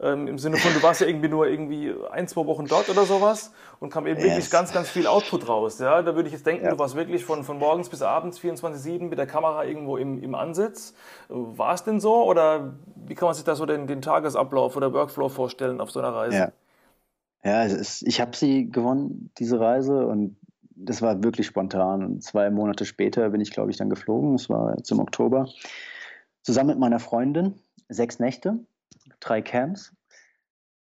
[0.01, 3.05] Ähm, Im Sinne von, du warst ja irgendwie nur irgendwie ein, zwei Wochen dort oder
[3.05, 4.29] sowas und kam eben yes.
[4.29, 5.77] wirklich ganz, ganz viel Output raus.
[5.77, 6.01] Ja?
[6.01, 6.71] Da würde ich jetzt denken, ja.
[6.71, 10.33] du warst wirklich von, von morgens bis abends 24-7 mit der Kamera irgendwo im, im
[10.33, 10.95] Ansitz.
[11.29, 14.91] War es denn so oder wie kann man sich da so den, den Tagesablauf oder
[14.91, 16.51] Workflow vorstellen auf so einer Reise?
[17.43, 20.35] Ja, ja ist, ich habe sie gewonnen, diese Reise und
[20.73, 22.03] das war wirklich spontan.
[22.03, 24.31] Und zwei Monate später bin ich, glaube ich, dann geflogen.
[24.31, 25.47] Das war jetzt im Oktober.
[26.41, 27.53] Zusammen mit meiner Freundin,
[27.87, 28.57] sechs Nächte
[29.21, 29.95] drei Camps.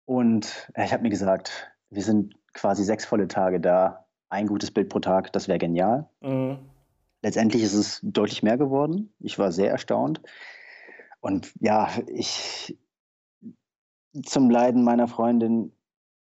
[0.05, 4.07] Und ich habe mir gesagt, wir sind quasi sechs volle Tage da.
[4.29, 6.09] Ein gutes Bild pro Tag, das wäre genial.
[6.21, 6.59] Mhm.
[7.23, 9.13] Letztendlich ist es deutlich mehr geworden.
[9.19, 10.21] Ich war sehr erstaunt.
[11.21, 12.79] Und ja, ich
[14.25, 15.73] zum Leiden meiner Freundin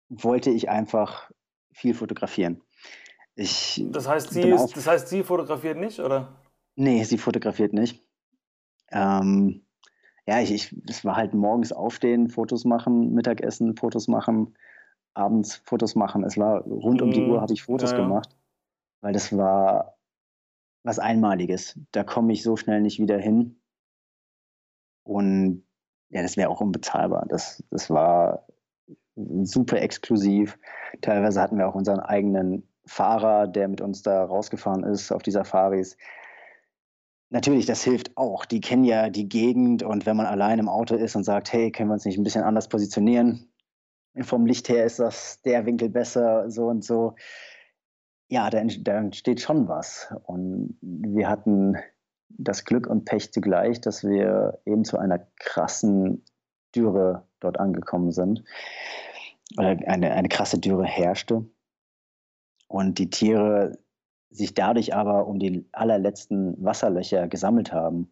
[0.09, 1.31] wollte ich einfach
[1.71, 2.61] viel fotografieren.
[3.35, 6.35] Ich das, heißt, sie ist, das heißt, sie fotografiert nicht, oder?
[6.75, 8.05] Nee, sie fotografiert nicht.
[8.91, 9.65] Ähm,
[10.27, 14.55] ja, ich, ich, es war halt morgens aufstehen, Fotos machen, Mittagessen, Fotos machen,
[15.13, 16.23] abends Fotos machen.
[16.23, 17.31] Es war rund um die mhm.
[17.31, 18.35] Uhr habe ich Fotos ja, gemacht,
[19.01, 19.97] weil das war
[20.83, 21.79] was Einmaliges.
[21.91, 23.59] Da komme ich so schnell nicht wieder hin.
[25.03, 25.65] Und
[26.09, 27.25] ja, das wäre auch unbezahlbar.
[27.27, 28.47] Das, das war
[29.15, 30.57] super exklusiv.
[31.01, 35.31] Teilweise hatten wir auch unseren eigenen Fahrer, der mit uns da rausgefahren ist auf die
[35.31, 35.97] Safaris.
[37.33, 38.45] Natürlich, das hilft auch.
[38.45, 41.71] Die kennen ja die Gegend und wenn man allein im Auto ist und sagt, hey,
[41.71, 43.51] können wir uns nicht ein bisschen anders positionieren?
[44.21, 47.15] Vom Licht her ist das der Winkel besser, so und so.
[48.29, 50.13] Ja, da, da entsteht schon was.
[50.25, 51.75] Und wir hatten
[52.29, 56.23] das Glück und Pech zugleich, dass wir eben zu einer krassen
[56.75, 58.43] Dürre dort angekommen sind.
[59.57, 61.43] Oder eine, eine krasse Dürre herrschte.
[62.67, 63.79] Und die Tiere
[64.35, 68.11] sich dadurch aber um die allerletzten Wasserlöcher gesammelt haben.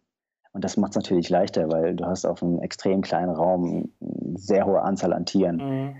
[0.52, 4.38] Und das macht es natürlich leichter, weil du hast auf einem extrem kleinen Raum eine
[4.38, 5.56] sehr hohe Anzahl an Tieren.
[5.56, 5.96] Mhm.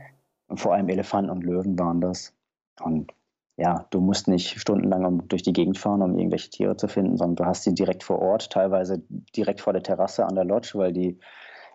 [0.49, 2.35] Und vor allem Elefanten und Löwen waren das.
[2.83, 3.13] Und
[3.57, 7.37] ja, du musst nicht stundenlang durch die Gegend fahren, um irgendwelche Tiere zu finden, sondern
[7.37, 9.03] du hast sie direkt vor Ort, teilweise
[9.37, 11.19] direkt vor der Terrasse an der Lodge, weil die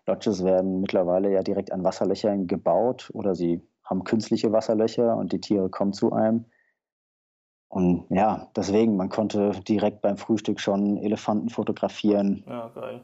[0.05, 5.41] Lodges werden mittlerweile ja direkt an Wasserlöchern gebaut oder sie haben künstliche Wasserlöcher und die
[5.41, 6.45] Tiere kommen zu einem.
[7.69, 12.43] Und ja, deswegen, man konnte direkt beim Frühstück schon Elefanten fotografieren.
[12.47, 13.01] Ja, geil.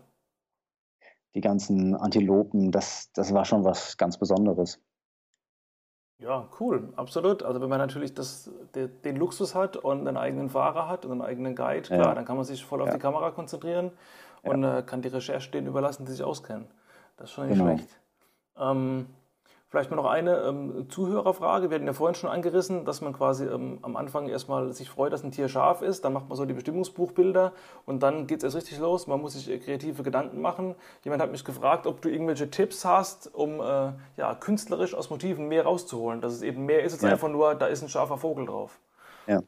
[1.36, 4.80] Die ganzen Antilopen, das, das war schon was ganz Besonderes.
[6.19, 7.43] Ja, cool, absolut.
[7.43, 11.12] Also wenn man natürlich das, den, den Luxus hat und einen eigenen Fahrer hat und
[11.12, 12.15] einen eigenen Guide, klar, ja.
[12.15, 12.93] dann kann man sich voll auf ja.
[12.93, 13.91] die Kamera konzentrieren
[14.43, 14.80] und ja.
[14.80, 16.67] äh, kann die Recherche denen überlassen, die sich auskennen.
[17.17, 17.76] Das ist schon nicht genau.
[17.76, 17.99] schlecht.
[18.58, 19.08] Ähm,
[19.73, 21.71] Vielleicht mal noch eine ähm, Zuhörerfrage.
[21.71, 25.12] Wir hatten ja vorhin schon angerissen, dass man quasi ähm, am Anfang erstmal sich freut,
[25.12, 26.05] dass ein Tier scharf ist.
[26.05, 27.53] Dann macht man so die Bestimmungsbuchbilder
[27.88, 29.07] und dann geht es erst richtig los.
[29.07, 30.75] Man muss sich äh, kreative Gedanken machen.
[31.03, 35.47] Jemand hat mich gefragt, ob du irgendwelche Tipps hast, um äh, ja, künstlerisch aus Motiven
[35.47, 36.21] mehr rauszuholen.
[36.21, 37.09] Dass es eben mehr ist als ja.
[37.09, 38.79] einfach nur, da ist ein scharfer Vogel drauf.
[39.25, 39.41] Ja.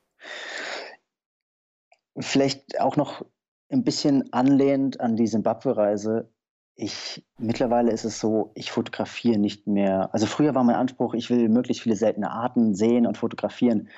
[2.17, 3.23] Vielleicht auch noch
[3.69, 6.31] ein bisschen anlehnt an die Simbabwe-Reise
[6.75, 10.13] ich, mittlerweile ist es so, ich fotografiere nicht mehr.
[10.13, 13.89] Also früher war mein Anspruch, ich will möglichst viele seltene Arten sehen und fotografieren.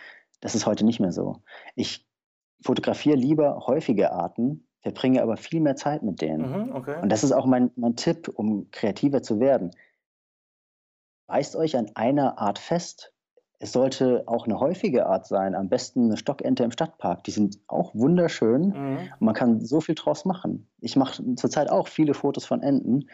[0.42, 1.42] Das ist heute nicht mehr so.
[1.76, 2.08] Ich
[2.62, 6.68] fotografiere lieber häufige Arten, verbringe aber viel mehr Zeit mit denen.
[6.68, 7.02] Mhm, okay.
[7.02, 9.72] Und das ist auch mein, mein Tipp, um kreativer zu werden.
[11.26, 13.12] Beißt euch an einer Art fest,
[13.60, 17.24] es sollte auch eine häufige Art sein, am besten eine Stockente im Stadtpark.
[17.24, 18.98] Die sind auch wunderschön mhm.
[19.20, 20.70] und man kann so viel draus machen.
[20.80, 23.10] Ich mache zurzeit auch viele Fotos von Enten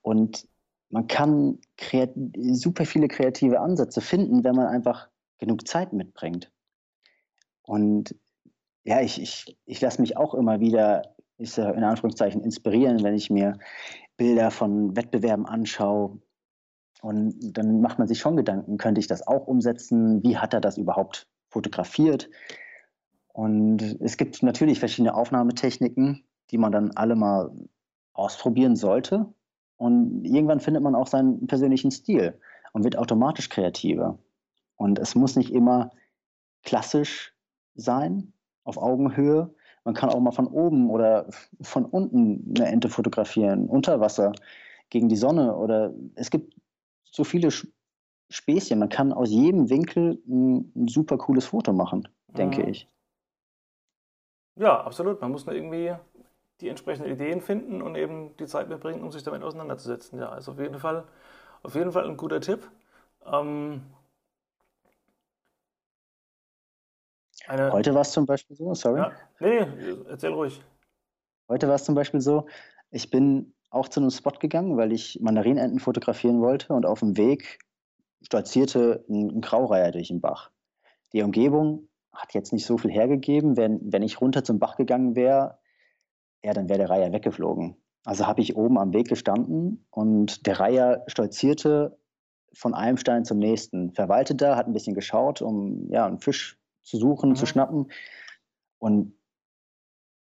[0.00, 0.48] und
[0.88, 1.58] man kann
[2.52, 6.50] super viele kreative Ansätze finden, wenn man einfach genug Zeit mitbringt.
[7.62, 8.14] Und
[8.84, 13.30] ja, ich, ich, ich lasse mich auch immer wieder, ist in Anführungszeichen, inspirieren, wenn ich
[13.30, 13.58] mir
[14.16, 16.18] Bilder von Wettbewerben anschaue.
[17.02, 20.22] Und dann macht man sich schon Gedanken, könnte ich das auch umsetzen?
[20.22, 22.30] Wie hat er das überhaupt fotografiert?
[23.32, 27.50] Und es gibt natürlich verschiedene Aufnahmetechniken, die man dann alle mal
[28.12, 29.26] ausprobieren sollte.
[29.78, 32.38] Und irgendwann findet man auch seinen persönlichen Stil
[32.72, 34.16] und wird automatisch kreativer.
[34.76, 35.90] Und es muss nicht immer
[36.62, 37.34] klassisch
[37.74, 39.52] sein, auf Augenhöhe.
[39.82, 41.26] Man kann auch mal von oben oder
[41.62, 44.30] von unten eine Ente fotografieren, unter Wasser,
[44.88, 45.56] gegen die Sonne.
[45.56, 46.54] Oder es gibt
[47.12, 47.50] so viele
[48.30, 48.78] Späßchen.
[48.78, 52.68] Man kann aus jedem Winkel ein, ein super cooles Foto machen, denke mhm.
[52.68, 52.88] ich.
[54.56, 55.20] Ja, absolut.
[55.20, 55.94] Man muss nur irgendwie
[56.60, 60.18] die entsprechenden Ideen finden und eben die Zeit mitbringen, um sich damit auseinanderzusetzen.
[60.18, 61.04] Ja, also auf jeden Fall,
[61.62, 62.68] auf jeden Fall ein guter Tipp.
[63.24, 63.82] Ähm,
[67.48, 69.00] Heute war es zum Beispiel so, sorry.
[69.00, 69.66] Ja, nee,
[70.08, 70.62] erzähl ruhig.
[71.48, 72.46] Heute war es zum Beispiel so,
[72.90, 77.16] ich bin auch zu einem Spot gegangen, weil ich Mandarinenten fotografieren wollte und auf dem
[77.16, 77.58] Weg
[78.22, 80.50] stolzierte ein, Graureiher durch den Bach.
[81.12, 83.56] Die Umgebung hat jetzt nicht so viel hergegeben.
[83.56, 85.58] Wenn, wenn ich runter zum Bach gegangen wäre,
[86.44, 87.76] ja, dann wäre der Reiher weggeflogen.
[88.04, 91.98] Also habe ich oben am Weg gestanden und der Reiher stolzierte
[92.52, 96.58] von einem Stein zum nächsten, verweilte da, hat ein bisschen geschaut, um ja, einen Fisch
[96.82, 97.36] zu suchen, mhm.
[97.36, 97.90] zu schnappen.
[98.78, 99.14] Und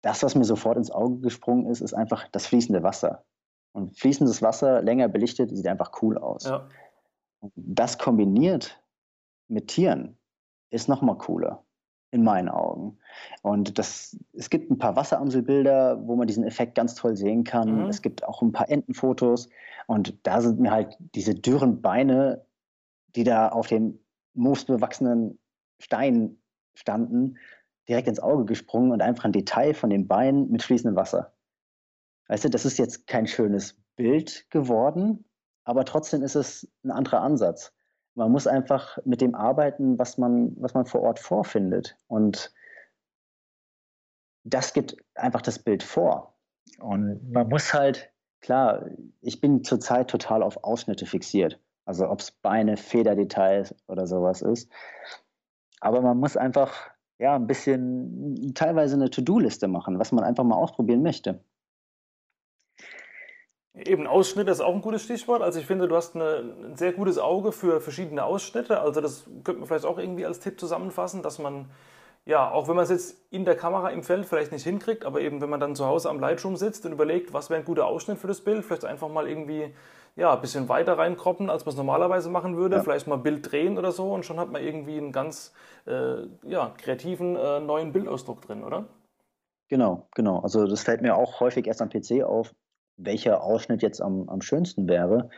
[0.01, 3.23] das, was mir sofort ins Auge gesprungen ist, ist einfach das fließende Wasser.
[3.71, 6.45] Und fließendes Wasser, länger belichtet, sieht einfach cool aus.
[6.45, 6.67] Ja.
[7.55, 8.81] Das kombiniert
[9.47, 10.17] mit Tieren
[10.71, 11.63] ist nochmal cooler,
[12.11, 12.97] in meinen Augen.
[13.41, 17.83] Und das, es gibt ein paar Wasseramselbilder, wo man diesen Effekt ganz toll sehen kann.
[17.83, 17.89] Mhm.
[17.89, 19.49] Es gibt auch ein paar Entenfotos.
[19.87, 22.45] Und da sind mir halt diese dürren Beine,
[23.15, 23.99] die da auf dem
[24.33, 25.39] moosbewachsenen
[25.79, 26.37] Stein
[26.75, 27.37] standen,
[27.87, 31.33] direkt ins Auge gesprungen und einfach ein Detail von den Beinen mit fließendem Wasser.
[32.29, 35.25] Weißt du, das ist jetzt kein schönes Bild geworden,
[35.65, 37.73] aber trotzdem ist es ein anderer Ansatz.
[38.15, 41.97] Man muss einfach mit dem arbeiten, was man, was man vor Ort vorfindet.
[42.07, 42.53] Und
[44.43, 46.35] das gibt einfach das Bild vor.
[46.79, 48.11] Und man muss halt,
[48.41, 48.85] klar,
[49.21, 51.59] ich bin zurzeit total auf Ausschnitte fixiert.
[51.85, 54.71] Also ob es Beine, Federdetails oder sowas ist.
[55.81, 60.57] Aber man muss einfach ja ein bisschen teilweise eine To-Do-Liste machen, was man einfach mal
[60.57, 61.43] ausprobieren möchte.
[63.75, 65.41] Eben Ausschnitt ist auch ein gutes Stichwort.
[65.41, 68.81] Also ich finde, du hast eine, ein sehr gutes Auge für verschiedene Ausschnitte.
[68.81, 71.69] Also das könnte man vielleicht auch irgendwie als Tipp zusammenfassen, dass man
[72.25, 75.21] ja, auch wenn man es jetzt in der Kamera im Feld vielleicht nicht hinkriegt, aber
[75.21, 77.87] eben wenn man dann zu Hause am Lightroom sitzt und überlegt, was wäre ein guter
[77.87, 79.73] Ausschnitt für das Bild, vielleicht einfach mal irgendwie
[80.15, 82.77] ja, ein bisschen weiter reinkroppen, als man es normalerweise machen würde.
[82.77, 82.83] Ja.
[82.83, 85.53] Vielleicht mal Bild drehen oder so und schon hat man irgendwie einen ganz
[85.87, 88.85] äh, ja, kreativen äh, neuen Bildausdruck drin, oder?
[89.69, 90.39] Genau, genau.
[90.39, 92.53] Also das fällt mir auch häufig erst am PC auf,
[92.99, 95.29] welcher Ausschnitt jetzt am, am schönsten wäre.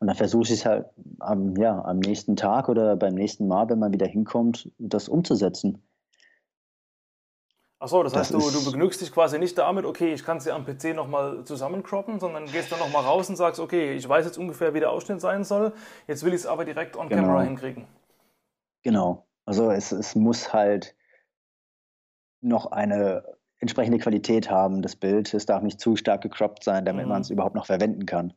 [0.00, 0.86] Und dann versuche ich es halt
[1.18, 5.82] am, ja, am nächsten Tag oder beim nächsten Mal, wenn man wieder hinkommt, das umzusetzen.
[7.78, 10.44] Achso, das, das heißt, du, du begnügst dich quasi nicht damit, okay, ich kann es
[10.44, 14.26] ja am PC nochmal zusammencroppen, sondern gehst dann nochmal raus und sagst, okay, ich weiß
[14.26, 15.72] jetzt ungefähr, wie der Ausschnitt sein soll,
[16.06, 17.22] jetzt will ich es aber direkt on genau.
[17.22, 17.86] camera hinkriegen.
[18.82, 19.26] Genau.
[19.46, 20.94] Also es, es muss halt
[22.42, 23.24] noch eine
[23.60, 25.32] entsprechende Qualität haben, das Bild.
[25.32, 27.12] Es darf nicht zu stark gecroppt sein, damit mhm.
[27.12, 28.32] man es überhaupt noch verwenden kann.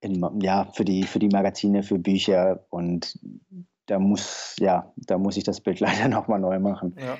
[0.00, 3.18] In, ja, für die, für die Magazine, für Bücher und
[3.86, 6.96] da muss, ja, da muss ich das Bild leider nochmal neu machen.
[6.98, 7.16] Ja.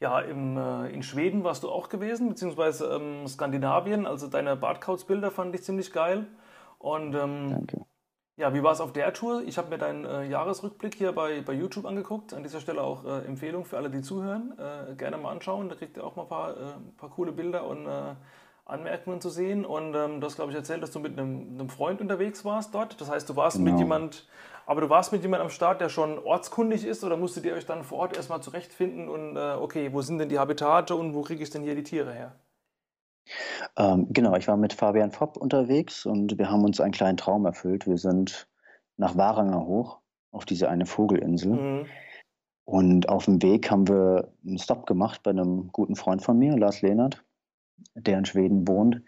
[0.00, 4.04] Ja, im, äh, in Schweden warst du auch gewesen, beziehungsweise ähm, Skandinavien.
[4.04, 6.26] Also deine Bartkauzbilder fand ich ziemlich geil.
[6.80, 7.86] Und ähm, Danke.
[8.36, 9.42] Ja, wie war es auf der Tour?
[9.46, 12.32] Ich habe mir deinen äh, Jahresrückblick hier bei, bei YouTube angeguckt.
[12.32, 14.54] An dieser Stelle auch äh, Empfehlung für alle, die zuhören.
[14.58, 15.68] Äh, gerne mal anschauen.
[15.68, 18.14] Da kriegt ihr auch mal ein paar, äh, paar coole Bilder und äh,
[18.64, 19.66] Anmerkungen zu sehen.
[19.66, 22.74] Und ähm, du hast, glaube ich, erzählt, dass du mit einem, einem, Freund unterwegs warst
[22.74, 22.98] dort.
[23.00, 23.70] Das heißt, du warst genau.
[23.70, 24.26] mit jemand
[24.66, 27.66] aber du warst mit jemandem am Start, der schon ortskundig ist oder musstet ihr euch
[27.66, 31.22] dann vor Ort erstmal zurechtfinden und äh, okay, wo sind denn die Habitate und wo
[31.22, 32.32] kriege ich denn hier die Tiere her?
[33.76, 37.46] Ähm, genau, ich war mit Fabian Fopp unterwegs und wir haben uns einen kleinen Traum
[37.46, 37.86] erfüllt.
[37.86, 38.48] Wir sind
[38.96, 39.98] nach Waranger hoch
[40.30, 41.52] auf diese eine Vogelinsel.
[41.52, 41.86] Mhm.
[42.64, 46.56] Und auf dem Weg haben wir einen Stop gemacht bei einem guten Freund von mir,
[46.56, 47.24] Lars Lehnert,
[47.94, 49.02] der in Schweden wohnt.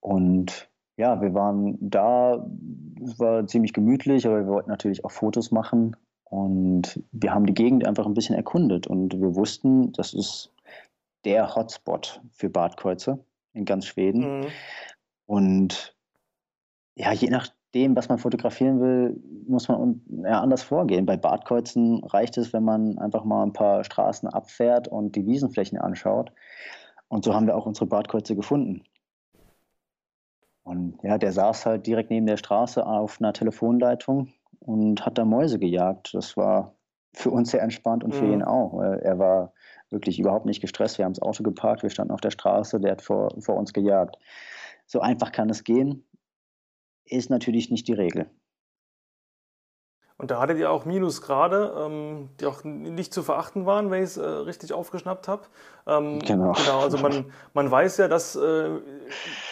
[0.00, 2.46] Und ja, wir waren da,
[3.02, 7.54] es war ziemlich gemütlich, aber wir wollten natürlich auch Fotos machen und wir haben die
[7.54, 10.52] Gegend einfach ein bisschen erkundet und wir wussten, das ist
[11.24, 14.40] der Hotspot für Badkreuze in ganz Schweden.
[14.40, 14.46] Mhm.
[15.26, 15.96] Und
[16.94, 21.06] ja, je nachdem, was man fotografieren will, muss man ja, anders vorgehen.
[21.06, 25.78] Bei Badkreuzen reicht es, wenn man einfach mal ein paar Straßen abfährt und die Wiesenflächen
[25.78, 26.32] anschaut.
[27.08, 28.84] Und so haben wir auch unsere Badkreuze gefunden.
[30.62, 35.24] Und ja, der saß halt direkt neben der Straße auf einer Telefonleitung und hat da
[35.24, 36.12] Mäuse gejagt.
[36.12, 36.74] Das war
[37.14, 38.32] für uns sehr entspannt und für mhm.
[38.34, 38.78] ihn auch.
[38.80, 39.54] Er war
[39.90, 40.98] wirklich überhaupt nicht gestresst.
[40.98, 43.72] Wir haben das Auto geparkt, wir standen auf der Straße, der hat vor, vor uns
[43.72, 44.16] gejagt.
[44.86, 46.06] So einfach kann es gehen,
[47.04, 48.30] ist natürlich nicht die Regel.
[50.20, 54.10] Und da hattet ihr auch Minusgrade, ähm, die auch nicht zu verachten waren, wenn ich
[54.10, 55.42] es äh, richtig aufgeschnappt habe.
[55.86, 56.52] Ähm, genau.
[56.52, 56.80] genau.
[56.80, 58.80] Also man, man weiß ja, dass äh,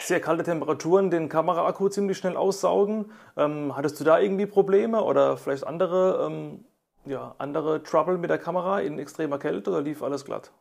[0.00, 3.12] sehr kalte Temperaturen den Kameraakku ziemlich schnell aussaugen.
[3.36, 6.64] Ähm, hattest du da irgendwie Probleme oder vielleicht andere, ähm,
[7.06, 10.52] ja, andere Trouble mit der Kamera in extremer Kälte oder lief alles glatt?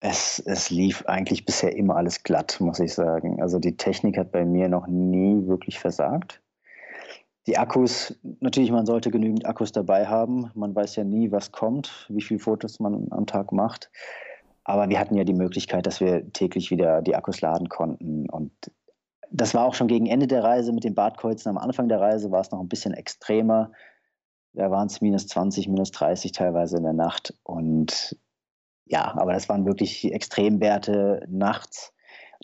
[0.00, 3.42] Es, es lief eigentlich bisher immer alles glatt, muss ich sagen.
[3.42, 6.40] Also die Technik hat bei mir noch nie wirklich versagt.
[7.48, 10.50] Die Akkus, natürlich, man sollte genügend Akkus dabei haben.
[10.54, 13.90] Man weiß ja nie, was kommt, wie viele Fotos man am Tag macht.
[14.64, 18.28] Aber wir hatten ja die Möglichkeit, dass wir täglich wieder die Akkus laden konnten.
[18.28, 18.52] Und
[19.30, 21.48] das war auch schon gegen Ende der Reise mit den Badkreuzen.
[21.48, 23.72] Am Anfang der Reise war es noch ein bisschen extremer.
[24.52, 27.34] Da waren es minus 20, minus 30 teilweise in der Nacht.
[27.42, 28.18] Und
[28.86, 31.94] ja, aber das waren wirklich Extremwerte nachts.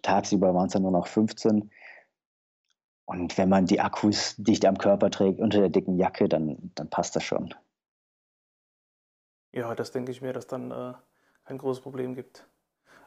[0.02, 1.70] Tagsüber waren es dann nur noch 15.
[3.06, 6.88] Und wenn man die Akkus dicht am Körper trägt, unter der dicken Jacke, dann, dann
[6.88, 7.54] passt das schon.
[9.52, 10.94] Ja, das denke ich mir, dass dann äh,
[11.44, 12.48] kein großes Problem gibt.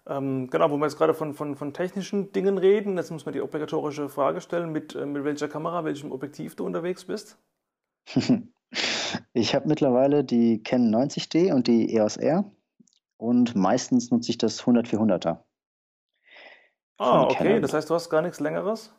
[0.06, 3.34] Ähm, genau, wo wir jetzt gerade von, von, von technischen Dingen reden, jetzt muss man
[3.34, 7.38] die obligatorische Frage stellen, mit, äh, mit welcher Kamera, welchem Objektiv du unterwegs bist.
[9.38, 12.46] ich habe mittlerweile die Canon 90D und die EOS R
[13.18, 15.38] und meistens nutze ich das 100-400er.
[16.98, 17.62] Ah, okay, Canon.
[17.62, 18.94] das heißt, du hast gar nichts Längeres?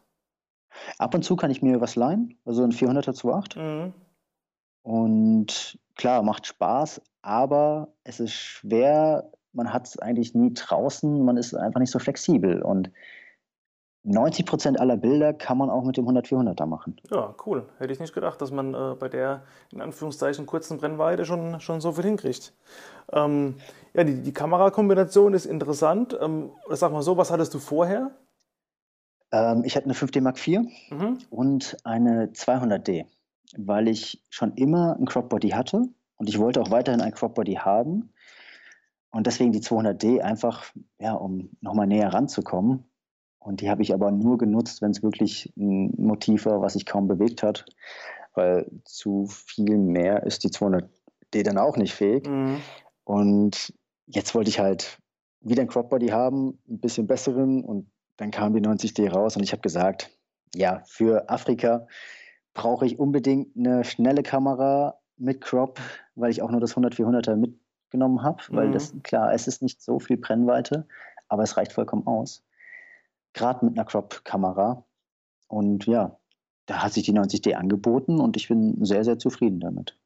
[0.98, 3.56] Ab und zu kann ich mir was leihen, also ein 400er zu 8.
[3.56, 3.94] Mhm.
[4.82, 9.30] Und klar, macht Spaß, aber es ist schwer.
[9.52, 12.62] Man hat es eigentlich nie draußen, man ist einfach nicht so flexibel.
[12.62, 12.90] Und
[14.04, 16.96] 90 Prozent aller Bilder kann man auch mit dem 100-400er machen.
[17.10, 17.68] Ja, cool.
[17.78, 21.80] Hätte ich nicht gedacht, dass man äh, bei der in Anführungszeichen kurzen Brennweite schon, schon
[21.80, 22.54] so viel hinkriegt.
[23.12, 23.56] Ähm,
[23.94, 26.16] ja, die, die Kamerakombination ist interessant.
[26.20, 28.12] Ähm, sag mal so, was hattest du vorher?
[29.32, 31.18] Ähm, ich hatte eine 5D Mark IV mhm.
[31.30, 33.06] und eine 200D,
[33.56, 35.82] weil ich schon immer ein Crop Body hatte
[36.16, 38.12] und ich wollte auch weiterhin ein Crop Body haben.
[39.10, 40.64] Und deswegen die 200D einfach,
[40.98, 42.84] ja, um nochmal näher ranzukommen.
[43.48, 46.84] Und die habe ich aber nur genutzt, wenn es wirklich ein Motiv war, was sich
[46.84, 47.64] kaum bewegt hat,
[48.34, 52.28] weil zu viel mehr ist die 200D dann auch nicht fähig.
[52.28, 52.60] Mhm.
[53.04, 53.72] Und
[54.04, 54.98] jetzt wollte ich halt
[55.40, 59.42] wieder ein Crop Body haben, ein bisschen besseren und dann kam die 90D raus und
[59.42, 60.10] ich habe gesagt,
[60.54, 61.86] ja, für Afrika
[62.52, 65.80] brauche ich unbedingt eine schnelle Kamera mit Crop,
[66.16, 68.72] weil ich auch nur das 100-400er mitgenommen habe, weil mhm.
[68.72, 70.86] das, klar, es ist nicht so viel Brennweite,
[71.28, 72.44] aber es reicht vollkommen aus.
[73.32, 74.84] Gerade mit einer Crop-Kamera.
[75.48, 76.18] Und ja,
[76.66, 79.96] da hat sich die 90D angeboten und ich bin sehr, sehr zufrieden damit.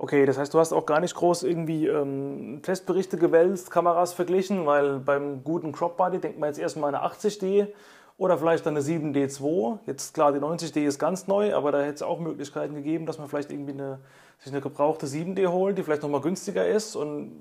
[0.00, 4.64] Okay, das heißt, du hast auch gar nicht groß irgendwie ähm, Testberichte gewälzt, Kameras verglichen,
[4.64, 7.68] weil beim guten Crop Body denkt man jetzt erstmal eine 80D
[8.16, 9.78] oder vielleicht eine 7D2.
[9.86, 13.18] Jetzt klar, die 90D ist ganz neu, aber da hätte es auch Möglichkeiten gegeben, dass
[13.18, 13.98] man vielleicht irgendwie eine,
[14.38, 17.32] sich eine gebrauchte 7D holt, die vielleicht nochmal günstiger ist und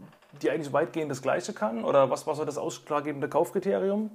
[0.42, 1.84] die eigentlich weitgehend das Gleiche kann.
[1.84, 4.10] Oder was war so das ausschlaggebende Kaufkriterium?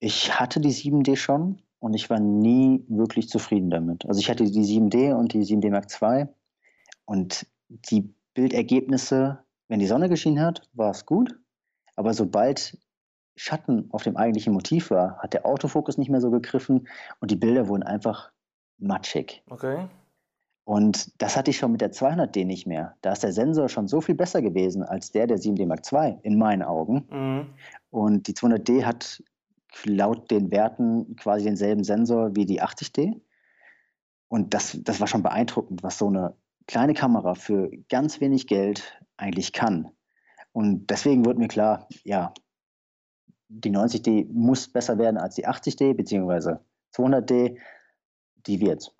[0.00, 4.06] Ich hatte die 7D schon und ich war nie wirklich zufrieden damit.
[4.06, 6.26] Also ich hatte die 7D und die 7D Mark II
[7.04, 11.38] und die Bildergebnisse, wenn die Sonne geschienen hat, war es gut.
[11.96, 12.78] Aber sobald
[13.36, 16.88] Schatten auf dem eigentlichen Motiv war, hat der Autofokus nicht mehr so gegriffen
[17.20, 18.30] und die Bilder wurden einfach
[18.78, 19.42] matschig.
[19.48, 19.86] Okay.
[20.64, 22.96] Und das hatte ich schon mit der 200D nicht mehr.
[23.02, 26.18] Da ist der Sensor schon so viel besser gewesen als der der 7D Mark II
[26.22, 27.06] in meinen Augen.
[27.10, 27.46] Mhm.
[27.90, 29.22] Und die 200D hat
[29.84, 33.20] laut den Werten quasi denselben Sensor wie die 80D.
[34.28, 39.00] Und das, das war schon beeindruckend, was so eine kleine Kamera für ganz wenig Geld
[39.16, 39.90] eigentlich kann.
[40.52, 42.32] Und deswegen wird mir klar, ja,
[43.48, 46.64] die 90D muss besser werden als die 80D beziehungsweise
[46.94, 47.58] 200D.
[48.46, 48.94] Die wird's.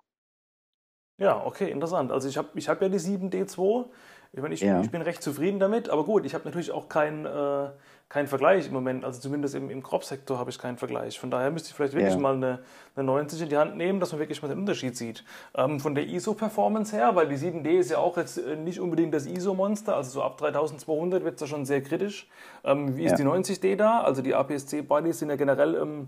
[1.17, 2.11] Ja, okay, interessant.
[2.11, 3.85] Also ich habe ich hab ja die 7D2.
[4.33, 4.81] Ich meine, ich, ja.
[4.81, 7.69] ich bin recht zufrieden damit, aber gut, ich habe natürlich auch keinen äh,
[8.11, 9.05] kein Vergleich im Moment.
[9.05, 11.17] Also zumindest im, im Crop-Sektor habe ich keinen Vergleich.
[11.17, 12.19] Von daher müsste ich vielleicht wirklich ja.
[12.19, 12.59] mal eine,
[12.93, 15.23] eine 90 in die Hand nehmen, dass man wirklich mal den Unterschied sieht.
[15.55, 19.13] Ähm, von der ISO-Performance her, weil die 7D ist ja auch jetzt äh, nicht unbedingt
[19.13, 22.27] das ISO-Monster, also so ab 3200 wird es ja schon sehr kritisch.
[22.65, 23.17] Ähm, wie ist ja.
[23.17, 24.01] die 90D da?
[24.01, 26.07] Also die APS-C-Bodies sind ja generell ähm,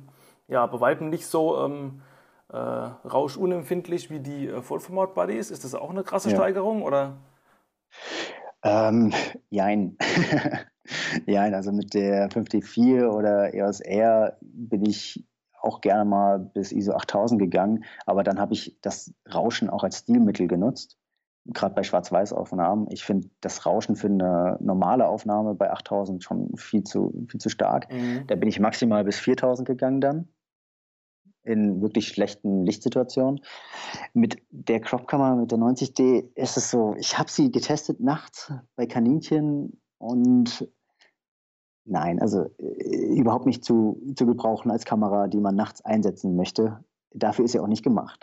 [0.49, 2.01] ja, bei weitem nicht so ähm,
[2.49, 5.51] äh, rauschunempfindlich wie die äh, Vollformat-Buddies.
[5.51, 6.35] Ist das auch eine krasse ja.
[6.35, 7.13] Steigerung oder?
[8.63, 9.13] Ähm,
[9.49, 9.97] jein.
[11.25, 15.25] ja, also mit der 5D4 oder EOS R bin ich
[15.61, 19.99] auch gerne mal bis ISO 8000 gegangen, aber dann habe ich das Rauschen auch als
[19.99, 20.97] Stilmittel genutzt,
[21.45, 22.87] gerade bei Schwarz-Weiß-Aufnahmen.
[22.89, 27.49] Ich finde das Rauschen für eine normale Aufnahme bei 8000 schon viel zu, viel zu
[27.49, 27.91] stark.
[27.91, 28.27] Mhm.
[28.27, 30.27] Da bin ich maximal bis 4000 gegangen dann
[31.43, 33.41] in wirklich schlechten Lichtsituationen.
[34.13, 38.85] Mit der Crop-Kamera, mit der 90D, ist es so, ich habe sie getestet nachts bei
[38.85, 40.67] Kaninchen und
[41.85, 46.83] nein, also äh, überhaupt nicht zu, zu gebrauchen als Kamera, die man nachts einsetzen möchte.
[47.11, 48.19] Dafür ist sie auch nicht gemacht.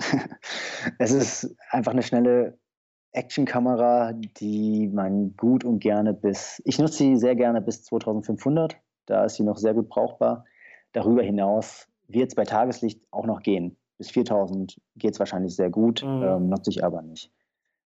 [0.99, 2.59] es ist einfach eine schnelle
[3.13, 9.25] Action-Kamera, die man gut und gerne bis, ich nutze sie sehr gerne bis 2500, da
[9.25, 10.45] ist sie noch sehr gut brauchbar.
[10.93, 13.77] Darüber hinaus wird es bei Tageslicht auch noch gehen.
[13.99, 16.23] Bis 4000 geht es wahrscheinlich sehr gut, mhm.
[16.23, 17.31] ähm, nutze ich aber nicht.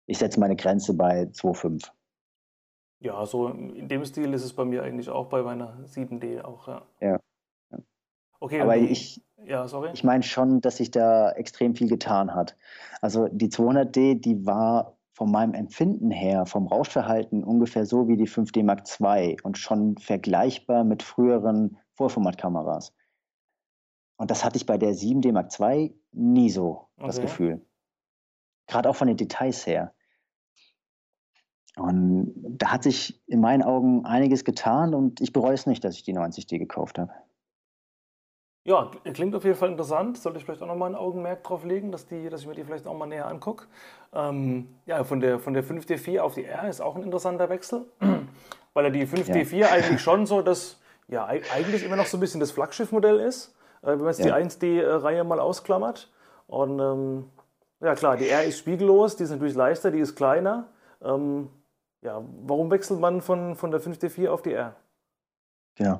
[0.06, 1.90] Ich setze meine Grenze bei 2,5.
[3.00, 6.68] Ja, so in dem Stil ist es bei mir eigentlich auch bei meiner 7D auch,
[6.68, 6.82] ja.
[7.00, 7.18] Ja.
[7.70, 7.78] ja.
[8.40, 9.90] Okay, aber ich, ja, sorry.
[9.92, 12.56] Ich meine schon, dass sich da extrem viel getan hat.
[13.00, 18.28] Also die 200D, die war von meinem Empfinden her, vom Rauschverhalten ungefähr so wie die
[18.28, 22.92] 5D Mark II und schon vergleichbar mit früheren Vollformatkameras.
[24.16, 27.06] Und das hatte ich bei der 7D Mark II nie so, okay.
[27.06, 27.64] das Gefühl.
[28.66, 29.92] Gerade auch von den Details her.
[31.76, 35.96] Und da hat sich in meinen Augen einiges getan und ich bereue es nicht, dass
[35.96, 37.12] ich die 90D gekauft habe.
[38.66, 40.16] Ja, klingt auf jeden Fall interessant.
[40.16, 42.64] Sollte ich vielleicht auch nochmal ein Augenmerk drauf legen, dass, die, dass ich mir die
[42.64, 43.66] vielleicht auch mal näher angucke.
[44.14, 47.84] Ähm, ja, von der, von der 5D4 auf die R ist auch ein interessanter Wechsel,
[48.72, 49.70] weil ja die 5D4 ja.
[49.70, 53.54] eigentlich schon so das, ja, eigentlich immer noch so ein bisschen das Flaggschiffmodell ist,
[53.84, 54.38] wenn man jetzt ja.
[54.38, 56.10] die 1D-Reihe mal ausklammert.
[56.46, 57.24] Und ähm,
[57.80, 60.68] ja, klar, die R ist spiegellos, die ist natürlich leichter, die ist kleiner.
[61.02, 61.48] Ähm,
[62.02, 64.74] ja, warum wechselt man von, von der 5D4 auf die R?
[65.76, 65.98] Genau.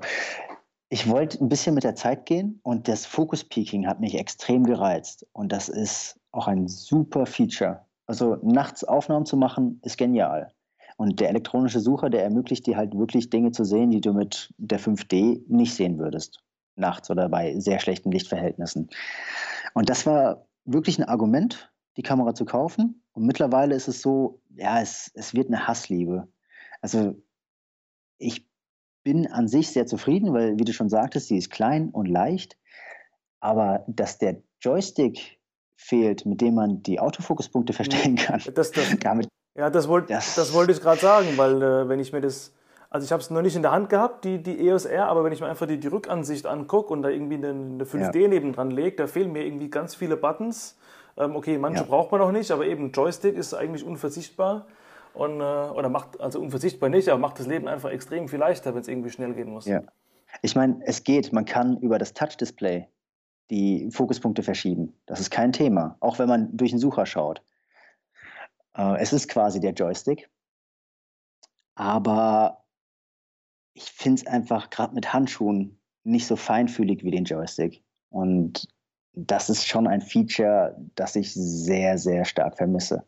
[0.88, 4.64] Ich wollte ein bisschen mit der Zeit gehen und das Focus Peaking hat mich extrem
[4.64, 5.26] gereizt.
[5.32, 7.80] Und das ist auch ein super Feature.
[8.06, 10.52] Also nachts Aufnahmen zu machen, ist genial.
[10.96, 14.52] Und der elektronische Sucher, der ermöglicht dir halt wirklich Dinge zu sehen, die du mit
[14.58, 16.44] der 5D nicht sehen würdest.
[16.76, 18.90] Nachts oder bei sehr schlechten Lichtverhältnissen.
[19.74, 23.02] Und das war wirklich ein Argument, die Kamera zu kaufen.
[23.12, 26.28] Und mittlerweile ist es so, ja, es, es wird eine Hassliebe.
[26.80, 27.14] Also
[28.18, 28.48] ich
[29.04, 32.56] bin an sich sehr zufrieden, weil, wie du schon sagtest, sie ist klein und leicht.
[33.40, 35.38] Aber dass der Joystick
[35.76, 37.76] fehlt, mit dem man die Autofokuspunkte mhm.
[37.76, 41.62] verstellen kann, das, das, damit, ja, das, wollt, das, das wollte ich gerade sagen, weil
[41.62, 42.52] äh, wenn ich mir das,
[42.94, 45.24] also ich habe es noch nicht in der Hand gehabt, die, die EOS R, aber
[45.24, 48.28] wenn ich mir einfach die, die Rückansicht angucke und da irgendwie eine, eine 5D ja.
[48.28, 50.76] nebendran lege, da fehlen mir irgendwie ganz viele Buttons
[51.16, 51.86] ähm, okay, manche ja.
[51.86, 54.66] braucht man noch nicht, aber eben Joystick ist eigentlich unverzichtbar.
[55.12, 58.74] Und, äh, oder macht, also unverzichtbar nicht, aber macht das Leben einfach extrem viel leichter,
[58.74, 59.66] wenn es irgendwie schnell gehen muss.
[59.66, 59.82] Ja.
[60.42, 62.88] Ich meine, es geht, man kann über das Touch-Display
[63.50, 64.98] die Fokuspunkte verschieben.
[65.06, 67.42] Das ist kein Thema, auch wenn man durch den Sucher schaut.
[68.76, 70.28] Äh, es ist quasi der Joystick.
[71.76, 72.63] Aber
[73.74, 77.82] ich finde es einfach gerade mit Handschuhen nicht so feinfühlig wie den Joystick.
[78.10, 78.68] Und
[79.12, 83.04] das ist schon ein Feature, das ich sehr, sehr stark vermisse.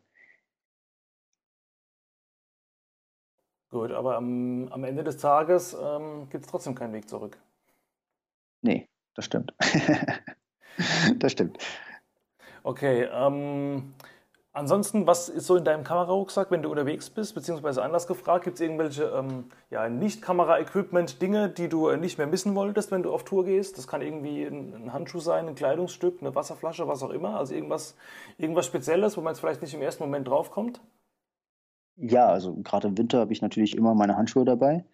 [3.70, 7.38] Gut, aber am, am Ende des Tages ähm, gibt es trotzdem keinen Weg zurück.
[8.62, 9.54] Nee, das stimmt.
[11.18, 11.58] das stimmt.
[12.62, 13.94] Okay, ähm,
[14.56, 17.34] Ansonsten, was ist so in deinem Kamerarucksack, wenn du unterwegs bist?
[17.34, 22.54] Beziehungsweise anders gefragt, gibt es irgendwelche ähm, ja, Nicht-Kamera-Equipment-Dinge, die du äh, nicht mehr missen
[22.54, 23.76] wolltest, wenn du auf Tour gehst?
[23.76, 27.36] Das kann irgendwie ein, ein, Handschuh sein, ein Kleidungsstück, eine Wasserflasche, was auch immer.
[27.36, 27.96] Also irgendwas,
[28.38, 30.80] irgendwas Spezielles, wo man jetzt vielleicht nicht im ersten Moment draufkommt?
[31.96, 34.86] Ja, also gerade im Winter habe ich natürlich immer meine Handschuhe dabei.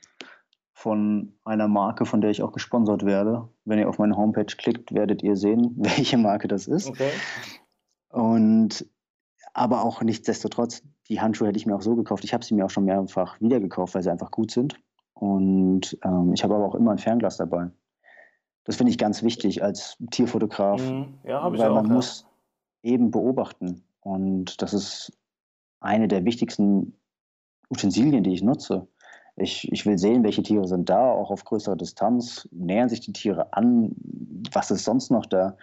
[0.72, 3.48] Von einer Marke, von der ich auch gesponsert werde.
[3.64, 6.88] Wenn ihr auf meine Homepage klickt, werdet ihr sehen, welche Marke das ist.
[6.88, 7.12] Okay.
[8.08, 8.84] Und
[9.54, 12.24] aber auch nichtsdestotrotz, die Handschuhe hätte ich mir auch so gekauft.
[12.24, 14.80] Ich habe sie mir auch schon mehrfach wieder gekauft, weil sie einfach gut sind.
[15.14, 17.70] Und ähm, ich habe aber auch immer ein Fernglas dabei.
[18.64, 21.14] Das finde ich ganz wichtig als Tierfotograf, mhm.
[21.24, 21.92] ja, weil auch, man ja.
[21.94, 22.26] muss
[22.82, 23.84] eben beobachten.
[24.00, 25.12] Und das ist
[25.80, 26.96] eine der wichtigsten
[27.70, 28.86] Utensilien, die ich nutze.
[29.36, 32.48] Ich, ich will sehen, welche Tiere sind da, auch auf größerer Distanz.
[32.52, 33.94] Nähern sich die Tiere an?
[34.52, 35.56] Was ist sonst noch da?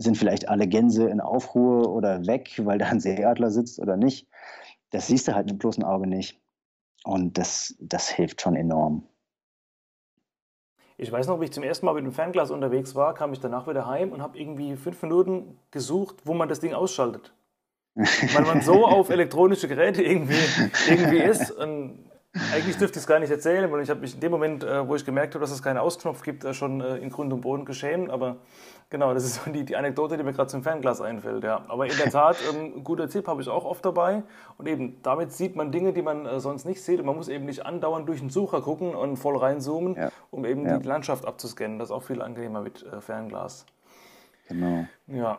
[0.00, 4.28] Sind vielleicht alle Gänse in Aufruhr oder weg, weil da ein Seeadler sitzt oder nicht?
[4.90, 6.40] Das siehst du halt mit bloßem Auge nicht.
[7.04, 9.02] Und das, das hilft schon enorm.
[10.96, 13.40] Ich weiß noch, wie ich zum ersten Mal mit dem Fernglas unterwegs war, kam ich
[13.40, 17.32] danach wieder heim und habe irgendwie fünf Minuten gesucht, wo man das Ding ausschaltet.
[17.94, 20.38] Weil man so auf elektronische Geräte irgendwie,
[20.88, 21.50] irgendwie ist.
[21.50, 22.07] Und
[22.52, 24.86] eigentlich dürfte ich es gar nicht erzählen, weil ich habe mich in dem Moment, äh,
[24.86, 27.40] wo ich gemerkt habe, dass es keinen Ausknopf gibt, äh, schon äh, in Grund und
[27.40, 28.10] Boden geschämt.
[28.10, 28.36] Aber
[28.90, 31.44] genau, das ist so die, die Anekdote, die mir gerade zum Fernglas einfällt.
[31.44, 31.64] Ja.
[31.68, 34.22] Aber in der Tat, ähm, guter Tipp habe ich auch oft dabei.
[34.56, 37.00] Und eben, damit sieht man Dinge, die man äh, sonst nicht sieht.
[37.00, 40.10] Und man muss eben nicht andauernd durch den Sucher gucken und voll reinzoomen, ja.
[40.30, 40.78] um eben ja.
[40.78, 41.78] die Landschaft abzuscannen.
[41.78, 43.66] Das ist auch viel angenehmer mit äh, Fernglas.
[44.48, 44.86] Genau.
[45.06, 45.38] Ja,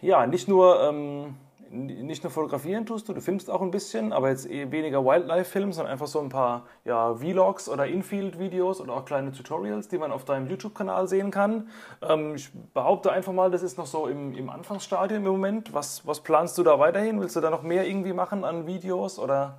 [0.00, 0.82] ja nicht nur...
[0.82, 1.34] Ähm,
[1.72, 5.76] nicht nur fotografieren tust du, du filmst auch ein bisschen, aber jetzt eh weniger Wildlife-Films,
[5.76, 10.12] sondern einfach so ein paar ja, Vlogs oder Infield-Videos oder auch kleine Tutorials, die man
[10.12, 11.68] auf deinem YouTube-Kanal sehen kann.
[12.06, 15.72] Ähm, ich behaupte einfach mal, das ist noch so im, im Anfangsstadium im Moment.
[15.72, 17.20] Was, was planst du da weiterhin?
[17.20, 19.58] Willst du da noch mehr irgendwie machen an Videos oder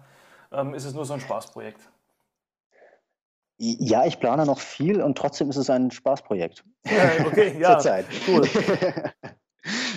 [0.51, 1.82] ähm, ist es nur so ein Spaßprojekt?
[3.57, 6.64] Ja, ich plane noch viel und trotzdem ist es ein Spaßprojekt.
[6.86, 7.72] Ja, okay, ja.
[7.72, 8.05] Zurzeit.
[8.28, 8.47] Cool.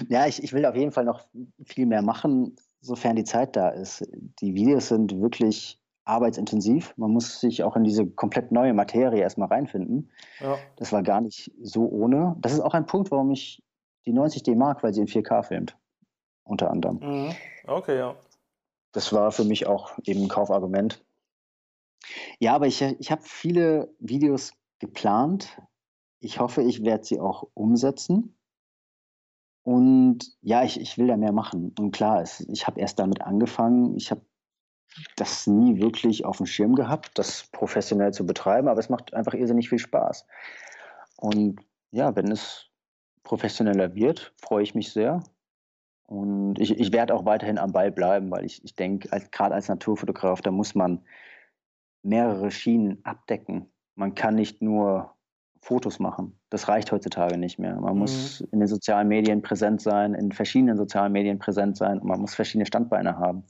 [0.08, 1.26] Ja, ich, ich will auf jeden Fall noch
[1.64, 4.08] viel mehr machen, sofern die Zeit da ist.
[4.40, 6.94] Die Videos sind wirklich arbeitsintensiv.
[6.96, 10.10] Man muss sich auch in diese komplett neue Materie erstmal reinfinden.
[10.40, 10.56] Ja.
[10.76, 12.36] Das war gar nicht so ohne.
[12.40, 13.62] Das ist auch ein Punkt, warum ich
[14.06, 15.76] die 90D mag, weil sie in 4K filmt.
[16.44, 17.00] Unter anderem.
[17.00, 17.34] Mhm.
[17.66, 18.14] Okay, ja.
[18.92, 21.04] Das war für mich auch eben ein Kaufargument.
[22.38, 25.60] Ja, aber ich, ich habe viele Videos geplant.
[26.20, 28.36] Ich hoffe, ich werde sie auch umsetzen.
[29.66, 31.74] Und ja, ich, ich will da mehr machen.
[31.76, 33.96] Und klar, es, ich habe erst damit angefangen.
[33.96, 34.20] Ich habe
[35.16, 39.34] das nie wirklich auf dem Schirm gehabt, das professionell zu betreiben, aber es macht einfach
[39.34, 40.24] irrsinnig viel Spaß.
[41.16, 41.58] Und
[41.90, 42.70] ja, wenn es
[43.24, 45.24] professioneller wird, freue ich mich sehr.
[46.06, 49.66] Und ich, ich werde auch weiterhin am Ball bleiben, weil ich, ich denke, gerade als
[49.66, 51.04] Naturfotograf, da muss man
[52.04, 53.72] mehrere Schienen abdecken.
[53.96, 55.15] Man kann nicht nur
[55.66, 56.38] Fotos machen.
[56.48, 57.74] Das reicht heutzutage nicht mehr.
[57.80, 57.98] Man mhm.
[57.98, 62.20] muss in den sozialen Medien präsent sein, in verschiedenen sozialen Medien präsent sein und man
[62.20, 63.44] muss verschiedene Standbeine haben.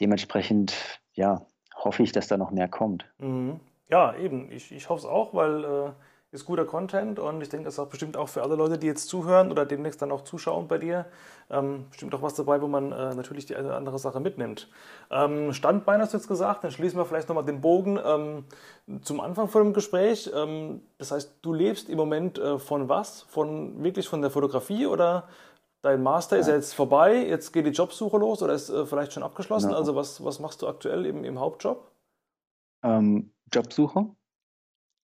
[0.00, 1.46] Dementsprechend, ja,
[1.76, 3.04] hoffe ich, dass da noch mehr kommt.
[3.18, 3.60] Mhm.
[3.90, 4.50] Ja, eben.
[4.50, 5.92] Ich, ich hoffe es auch, weil äh,
[6.32, 8.86] ist guter Content und ich denke, das ist auch bestimmt auch für alle Leute, die
[8.86, 11.04] jetzt zuhören oder demnächst dann auch zuschauen bei dir,
[11.50, 14.70] ähm, bestimmt auch was dabei, wo man äh, natürlich die eine oder andere Sache mitnimmt.
[15.10, 18.44] Ähm, Standbein hast du jetzt gesagt, dann schließen wir vielleicht nochmal den Bogen ähm,
[19.02, 20.30] zum Anfang von dem Gespräch.
[20.34, 23.22] Ähm, das heißt, du lebst im Moment äh, von was?
[23.28, 25.28] Von wirklich von der Fotografie oder
[25.82, 26.40] dein Master ja.
[26.40, 29.68] ist ja jetzt vorbei, jetzt geht die Jobsuche los oder ist äh, vielleicht schon abgeschlossen?
[29.68, 29.78] Genau.
[29.78, 31.92] Also was, was machst du aktuell im, im Hauptjob?
[32.82, 34.06] Ähm, Jobsuche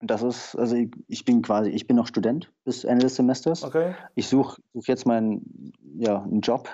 [0.07, 3.65] das ist, also ich, ich, bin quasi, ich bin noch Student bis Ende des Semesters.
[3.65, 3.95] Okay.
[4.15, 6.69] Ich suche such jetzt meinen, ja, einen Job,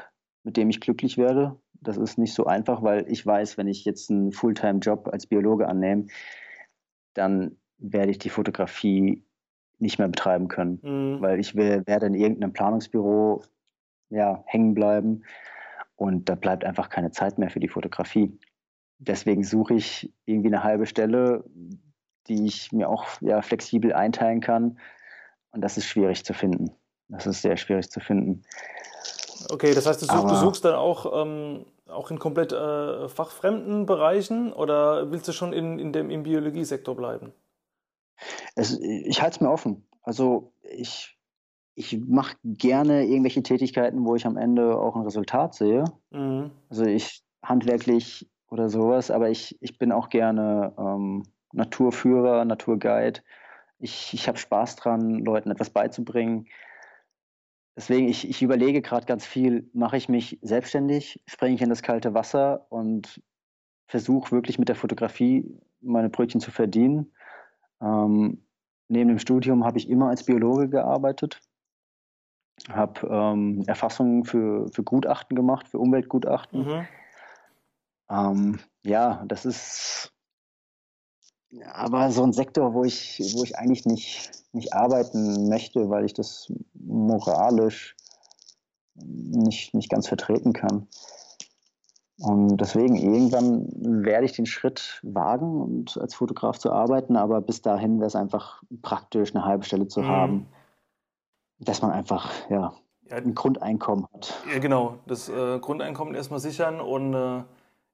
[0.45, 1.57] mit dem ich glücklich werde.
[1.81, 5.68] Das ist nicht so einfach, weil ich weiß, wenn ich jetzt einen Fulltime-Job als Biologe
[5.68, 6.07] annehme,
[7.14, 9.24] dann werde ich die Fotografie
[9.78, 11.20] nicht mehr betreiben können, mhm.
[11.22, 13.43] weil ich will, werde in irgendeinem Planungsbüro
[14.11, 15.24] ja, hängen bleiben
[15.97, 18.39] und da bleibt einfach keine Zeit mehr für die Fotografie.
[18.99, 21.45] Deswegen suche ich irgendwie eine halbe Stelle,
[22.29, 24.79] die ich mir auch ja, flexibel einteilen kann.
[25.53, 26.71] Und das ist schwierig zu finden.
[27.09, 28.43] Das ist sehr schwierig zu finden.
[29.51, 33.87] Okay, das heißt, du, such, du suchst dann auch, ähm, auch in komplett äh, fachfremden
[33.87, 37.33] Bereichen oder willst du schon in, in dem, im Biologiesektor bleiben?
[38.55, 39.87] Es, ich halte es mir offen.
[40.03, 41.18] Also ich,
[41.75, 45.85] ich mache gerne irgendwelche Tätigkeiten, wo ich am Ende auch ein Resultat sehe.
[46.11, 46.51] Mhm.
[46.68, 53.20] Also ich handwerklich oder sowas, aber ich, ich bin auch gerne ähm, Naturführer, Naturguide.
[53.78, 56.46] Ich, ich habe Spaß dran, Leuten etwas beizubringen.
[57.76, 61.82] Deswegen, ich, ich überlege gerade ganz viel, mache ich mich selbstständig, springe ich in das
[61.82, 63.22] kalte Wasser und
[63.86, 67.12] versuche wirklich mit der Fotografie meine Brötchen zu verdienen.
[67.80, 68.44] Ähm,
[68.88, 71.40] neben dem Studium habe ich immer als Biologe gearbeitet,
[72.68, 76.66] habe ähm, Erfassungen für, für Gutachten gemacht, für Umweltgutachten.
[76.66, 76.88] Mhm.
[78.11, 80.12] Ähm, ja, das ist
[81.72, 86.14] aber so ein Sektor, wo ich, wo ich eigentlich nicht, nicht arbeiten möchte, weil ich
[86.14, 87.96] das moralisch
[88.94, 90.86] nicht, nicht ganz vertreten kann.
[92.18, 93.66] Und deswegen, irgendwann
[94.05, 98.16] werde ich den Schritt wagen und als Fotograf zu arbeiten, aber bis dahin wäre es
[98.16, 100.09] einfach praktisch, eine halbe Stelle zu mhm.
[100.09, 100.46] haben,
[101.59, 102.74] dass man einfach ja,
[103.09, 104.34] ja, ein Grundeinkommen hat.
[104.53, 107.42] Ja, genau, das äh, Grundeinkommen erstmal sichern und äh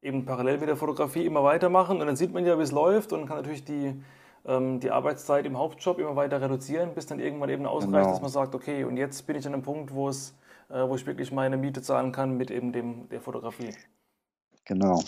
[0.07, 3.13] eben parallel mit der Fotografie immer weitermachen und dann sieht man ja, wie es läuft
[3.13, 4.01] und kann natürlich die,
[4.47, 8.11] ähm, die Arbeitszeit im Hauptjob immer weiter reduzieren, bis dann irgendwann eben ausreicht, genau.
[8.11, 10.35] dass man sagt, okay, und jetzt bin ich an einem Punkt, wo es,
[10.71, 13.75] äh, wo ich wirklich meine Miete zahlen kann mit eben dem, der Fotografie.
[14.67, 15.01] Genau,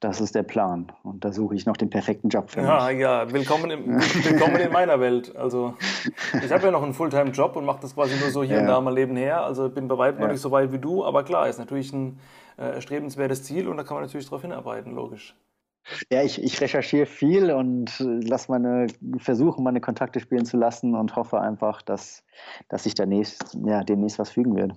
[0.00, 0.90] das ist der Plan.
[1.02, 2.98] Und da suche ich noch den perfekten Job für ja, mich.
[2.98, 5.36] Ja, willkommen, im, willkommen in meiner Welt.
[5.36, 5.74] Also
[6.42, 8.62] ich habe ja noch einen Fulltime-Job und mache das quasi nur so hier ja.
[8.62, 9.42] und da mal nebenher.
[9.42, 10.26] Also bin bei weitem ja.
[10.26, 12.18] noch nicht so weit wie du, aber klar, ist natürlich ein
[12.56, 15.36] äh, erstrebenswertes Ziel und da kann man natürlich darauf hinarbeiten, logisch.
[16.10, 18.86] Ja, ich, ich recherchiere viel und lass meine,
[19.18, 22.24] versuche meine Kontakte spielen zu lassen und hoffe einfach, dass,
[22.68, 24.72] dass sich demnächst, ja, demnächst was fügen wird.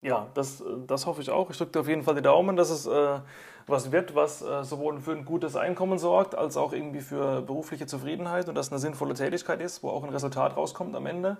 [0.00, 1.50] Ja, das, das hoffe ich auch.
[1.50, 3.18] Ich drücke dir auf jeden Fall die Daumen, dass es äh,
[3.66, 7.86] was wird, was äh, sowohl für ein gutes Einkommen sorgt, als auch irgendwie für berufliche
[7.86, 11.36] Zufriedenheit und dass eine sinnvolle Tätigkeit ist, wo auch ein Resultat rauskommt am Ende.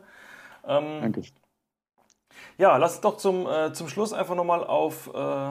[0.66, 1.22] Ähm, Danke.
[2.58, 5.50] Ja, lass doch zum, äh, zum Schluss einfach nochmal auf äh,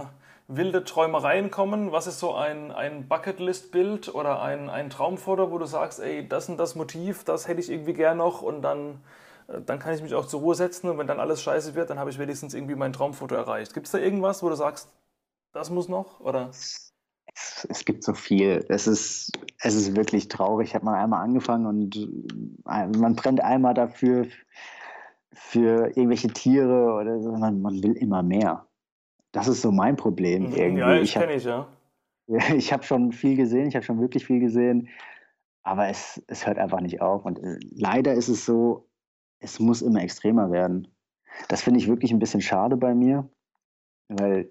[0.50, 1.94] wilde Träumereien kommen.
[1.94, 6.50] Was ist so ein, ein Bucketlist-Bild oder ein, ein Traumfoto, wo du sagst, ey, das
[6.50, 8.96] und das Motiv, das hätte ich irgendwie gern noch und dann äh,
[9.48, 12.00] dann kann ich mich auch zur Ruhe setzen und wenn dann alles scheiße wird, dann
[12.00, 13.74] habe ich wenigstens irgendwie mein Traumfoto erreicht.
[13.74, 14.90] Gibt es da irgendwas, wo du sagst,
[15.54, 16.20] das muss noch?
[16.20, 16.50] Oder?
[16.50, 16.92] Es,
[17.70, 18.66] es gibt so viel.
[18.68, 19.32] Es ist,
[19.62, 20.70] es ist wirklich traurig.
[20.70, 24.28] Ich habe mal einmal angefangen und äh, man brennt einmal dafür
[25.34, 27.32] für irgendwelche Tiere oder so.
[27.32, 28.68] Man, man will immer mehr.
[29.32, 30.80] Das ist so mein Problem irgendwie.
[30.80, 31.68] Ja, ich kenne ich, ja.
[32.56, 34.90] Ich habe schon viel gesehen, ich habe schon wirklich viel gesehen,
[35.64, 37.24] aber es, es hört einfach nicht auf.
[37.24, 38.87] Und äh, leider ist es so,
[39.40, 40.88] es muss immer extremer werden.
[41.48, 43.30] Das finde ich wirklich ein bisschen schade bei mir,
[44.08, 44.50] weil,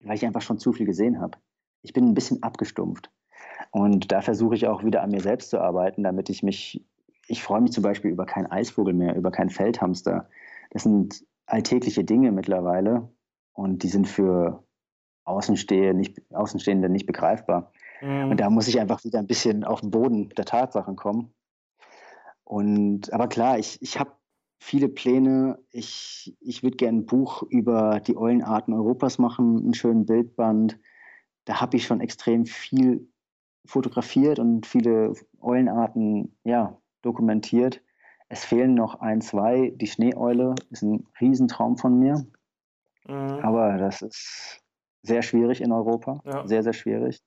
[0.00, 1.38] weil ich einfach schon zu viel gesehen habe.
[1.82, 3.10] Ich bin ein bisschen abgestumpft.
[3.70, 6.84] Und da versuche ich auch wieder an mir selbst zu arbeiten, damit ich mich,
[7.26, 10.28] ich freue mich zum Beispiel über keinen Eisvogel mehr, über keinen Feldhamster.
[10.70, 13.08] Das sind alltägliche Dinge mittlerweile
[13.52, 14.64] und die sind für
[15.24, 17.72] Außenstehende nicht, Außenstehende nicht begreifbar.
[18.00, 18.30] Mhm.
[18.30, 21.32] Und da muss ich einfach wieder ein bisschen auf den Boden der Tatsachen kommen
[22.52, 24.12] und aber klar, ich, ich habe
[24.60, 25.58] viele Pläne.
[25.70, 30.78] Ich, ich würde gerne ein Buch über die Eulenarten Europas machen, einen schönen Bildband.
[31.46, 33.08] Da habe ich schon extrem viel
[33.64, 37.80] fotografiert und viele Eulenarten ja, dokumentiert.
[38.28, 39.72] Es fehlen noch ein, zwei.
[39.76, 42.26] Die Schneeeule ist ein Riesentraum von mir.
[43.08, 43.40] Mhm.
[43.40, 44.60] Aber das ist
[45.00, 46.20] sehr schwierig in Europa.
[46.26, 46.46] Ja.
[46.46, 47.22] Sehr, sehr schwierig.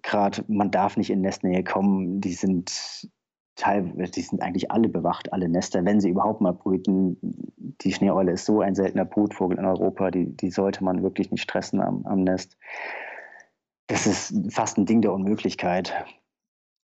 [0.00, 2.22] Gerade man darf nicht in Nestnähe kommen.
[2.22, 3.12] Die sind
[3.56, 7.18] teilweise, die sind eigentlich alle bewacht, alle Nester, wenn sie überhaupt mal brüten.
[7.82, 11.42] Die Schneeeule ist so ein seltener Brutvogel in Europa, die, die sollte man wirklich nicht
[11.42, 12.56] stressen am, am Nest.
[13.88, 15.92] Das ist fast ein Ding der Unmöglichkeit.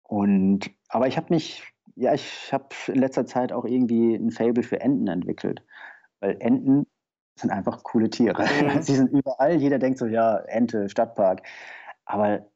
[0.04, 1.64] Und, aber ich habe mich,
[1.96, 5.64] ja, ich habe in letzter Zeit auch irgendwie ein Fable für Enten entwickelt.
[6.20, 6.86] Weil Enten
[7.36, 8.44] sind einfach coole Tiere.
[8.44, 8.82] Mhm.
[8.82, 11.42] Sie sind überall, jeder denkt so, ja, Ente, Stadtpark.
[12.04, 12.46] Aber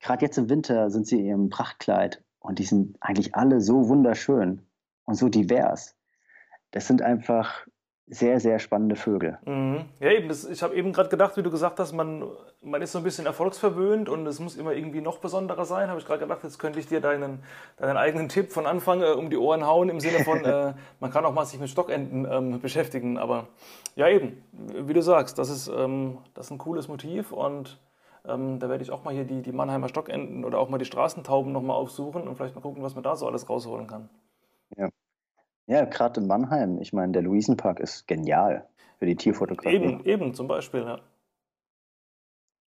[0.00, 3.88] gerade jetzt im Winter sind sie in ihrem Prachtkleid und die sind eigentlich alle so
[3.88, 4.66] wunderschön
[5.04, 5.96] und so divers.
[6.72, 7.66] Das sind einfach
[8.06, 9.38] sehr, sehr spannende Vögel.
[9.46, 9.86] Mhm.
[10.00, 10.28] Ja, eben.
[10.28, 12.24] Das, ich habe eben gerade gedacht, wie du gesagt hast, man,
[12.60, 15.88] man ist so ein bisschen erfolgsverwöhnt und es muss immer irgendwie noch besonderer sein.
[15.88, 17.42] Habe ich gerade gedacht, jetzt könnte ich dir deinen,
[17.78, 21.10] deinen eigenen Tipp von Anfang äh, um die Ohren hauen, im Sinne von, äh, man
[21.10, 23.18] kann auch mal sich mit Stockenten ähm, beschäftigen.
[23.18, 23.46] Aber
[23.94, 27.78] ja, eben, wie du sagst, das ist, ähm, das ist ein cooles Motiv und
[28.24, 30.84] ähm, da werde ich auch mal hier die, die Mannheimer Stockenten oder auch mal die
[30.84, 34.08] Straßentauben nochmal aufsuchen und vielleicht mal gucken, was man da so alles rausholen kann.
[34.76, 34.88] Ja,
[35.66, 36.78] ja gerade in Mannheim.
[36.80, 38.68] Ich meine, der Luisenpark ist genial
[38.98, 39.74] für die Tierfotografie.
[39.74, 41.00] Eben, eben zum Beispiel, ja.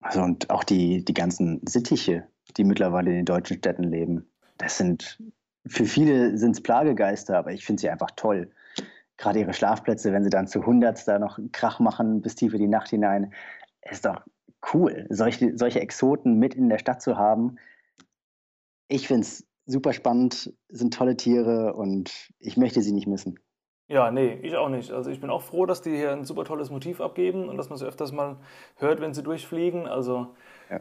[0.01, 2.27] Also und auch die, die ganzen Sittiche,
[2.57, 4.29] die mittlerweile in den deutschen Städten leben.
[4.57, 5.21] Das sind,
[5.65, 8.51] für viele sind es Plagegeister, aber ich finde sie einfach toll.
[9.15, 12.59] Gerade ihre Schlafplätze, wenn sie dann zu Hundert da noch Krach machen bis tief in
[12.59, 13.33] die Nacht hinein,
[13.81, 14.21] ist doch
[14.74, 17.58] cool, solche, solche Exoten mit in der Stadt zu haben.
[18.88, 23.39] Ich finde es super spannend, sind tolle Tiere und ich möchte sie nicht missen.
[23.89, 24.91] Ja, nee, ich auch nicht.
[24.91, 27.70] Also ich bin auch froh, dass die hier ein super tolles Motiv abgeben und dass
[27.70, 28.38] man sie öfters mal
[28.76, 29.88] hört, wenn sie durchfliegen.
[29.88, 30.36] Also
[30.70, 30.80] ja,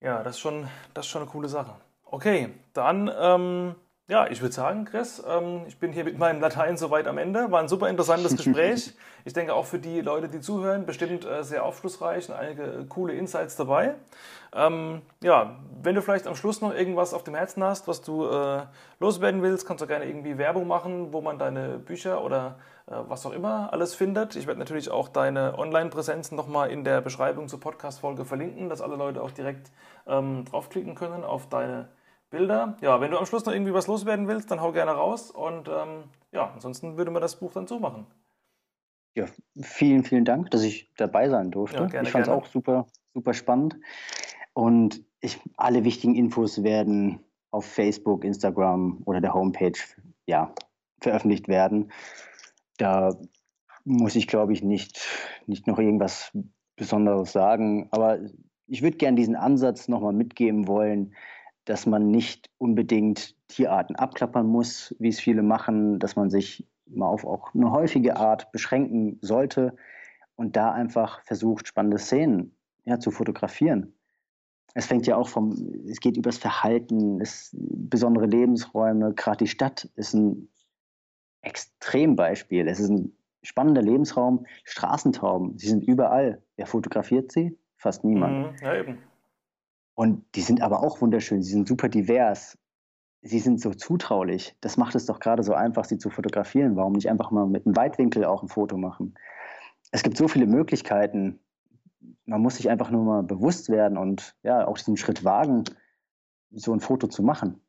[0.00, 1.74] ja das, ist schon, das ist schon eine coole Sache.
[2.04, 3.74] Okay, dann ähm,
[4.08, 7.50] ja, ich würde sagen, Chris, ähm, ich bin hier mit meinem Latein soweit am Ende.
[7.50, 8.94] War ein super interessantes Gespräch.
[9.26, 12.84] ich denke auch für die Leute, die zuhören, bestimmt äh, sehr aufschlussreich und einige äh,
[12.88, 13.96] coole Insights dabei.
[14.54, 18.26] Ähm, ja, wenn du vielleicht am Schluss noch irgendwas auf dem Herzen hast, was du
[18.26, 18.62] äh,
[18.98, 22.56] loswerden willst, kannst du gerne irgendwie Werbung machen, wo man deine Bücher oder
[22.90, 24.34] was auch immer alles findet.
[24.34, 28.96] Ich werde natürlich auch deine Online-Präsenzen nochmal in der Beschreibung zur Podcast-Folge verlinken, dass alle
[28.96, 29.70] Leute auch direkt
[30.06, 31.88] ähm, draufklicken können auf deine
[32.30, 32.76] Bilder.
[32.80, 35.30] Ja, wenn du am Schluss noch irgendwie was loswerden willst, dann hau gerne raus.
[35.30, 38.06] Und ähm, ja, ansonsten würde man das Buch dann zumachen.
[39.14, 39.26] Ja,
[39.60, 41.78] vielen, vielen Dank, dass ich dabei sein durfte.
[41.78, 43.76] Ja, gerne, ich fand es auch super, super spannend.
[44.52, 47.20] Und ich, alle wichtigen Infos werden
[47.50, 49.78] auf Facebook, Instagram oder der Homepage
[50.26, 50.54] ja,
[51.00, 51.90] veröffentlicht werden.
[52.76, 53.16] Da
[53.84, 55.00] muss ich, glaube ich, nicht,
[55.46, 56.30] nicht noch irgendwas
[56.76, 57.88] Besonderes sagen.
[57.90, 58.18] Aber
[58.66, 61.14] ich würde gerne diesen Ansatz nochmal mitgeben wollen,
[61.68, 67.06] dass man nicht unbedingt Tierarten abklappern muss, wie es viele machen, dass man sich mal
[67.06, 69.76] auf auch eine häufige Art beschränken sollte
[70.36, 72.56] und da einfach versucht, spannende Szenen
[72.86, 73.92] ja, zu fotografieren.
[74.72, 75.50] Es fängt ja auch vom,
[75.86, 80.48] es geht übers Verhalten, es, besondere Lebensräume, gerade die Stadt ist ein
[81.42, 82.66] Extrembeispiel.
[82.66, 83.12] Es ist ein
[83.42, 84.46] spannender Lebensraum.
[84.64, 86.42] Straßentauben, sie sind überall.
[86.56, 87.58] Wer fotografiert sie?
[87.76, 88.60] Fast niemand.
[88.60, 88.98] Mhm, ja, eben.
[89.98, 92.56] Und die sind aber auch wunderschön, sie sind super divers.
[93.22, 94.54] Sie sind so zutraulich.
[94.60, 96.76] Das macht es doch gerade so einfach, sie zu fotografieren.
[96.76, 99.18] Warum nicht einfach mal mit einem Weitwinkel auch ein Foto machen?
[99.90, 101.40] Es gibt so viele Möglichkeiten.
[102.26, 105.64] Man muss sich einfach nur mal bewusst werden und ja, auch diesen Schritt wagen,
[106.52, 107.60] so ein Foto zu machen.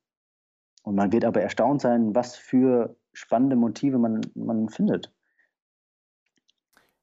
[0.83, 5.11] Und man wird aber erstaunt sein, was für spannende Motive man, man findet.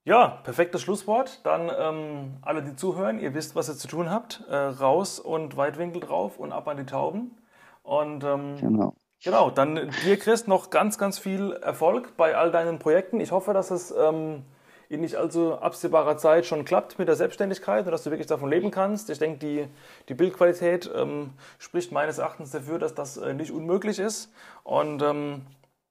[0.07, 1.45] Ja, perfektes Schlusswort.
[1.45, 4.45] Dann ähm, alle, die zuhören, ihr wisst, was ihr zu tun habt.
[4.49, 7.37] Äh, raus und Weitwinkel drauf und ab an die Tauben.
[7.83, 8.95] Und ähm, genau.
[9.21, 13.19] genau, dann dir, Chris, noch ganz, ganz viel Erfolg bei all deinen Projekten.
[13.19, 14.45] Ich hoffe, dass es ähm,
[14.89, 18.49] in nicht allzu absehbarer Zeit schon klappt mit der Selbstständigkeit und dass du wirklich davon
[18.49, 19.11] leben kannst.
[19.11, 19.67] Ich denke, die,
[20.09, 24.33] die Bildqualität ähm, spricht meines Erachtens dafür, dass das äh, nicht unmöglich ist.
[24.63, 25.43] Und ähm,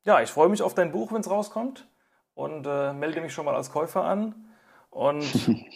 [0.05, 1.85] ja, ich freue mich auf dein Buch, wenn es rauskommt
[2.35, 4.35] und äh, melde mich schon mal als Käufer an.
[4.91, 5.25] Und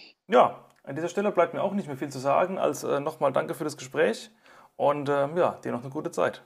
[0.28, 3.34] ja, an dieser Stelle bleibt mir auch nicht mehr viel zu sagen, als äh, nochmal
[3.34, 4.30] danke für das Gespräch
[4.76, 6.43] und äh, ja, dir noch eine gute Zeit.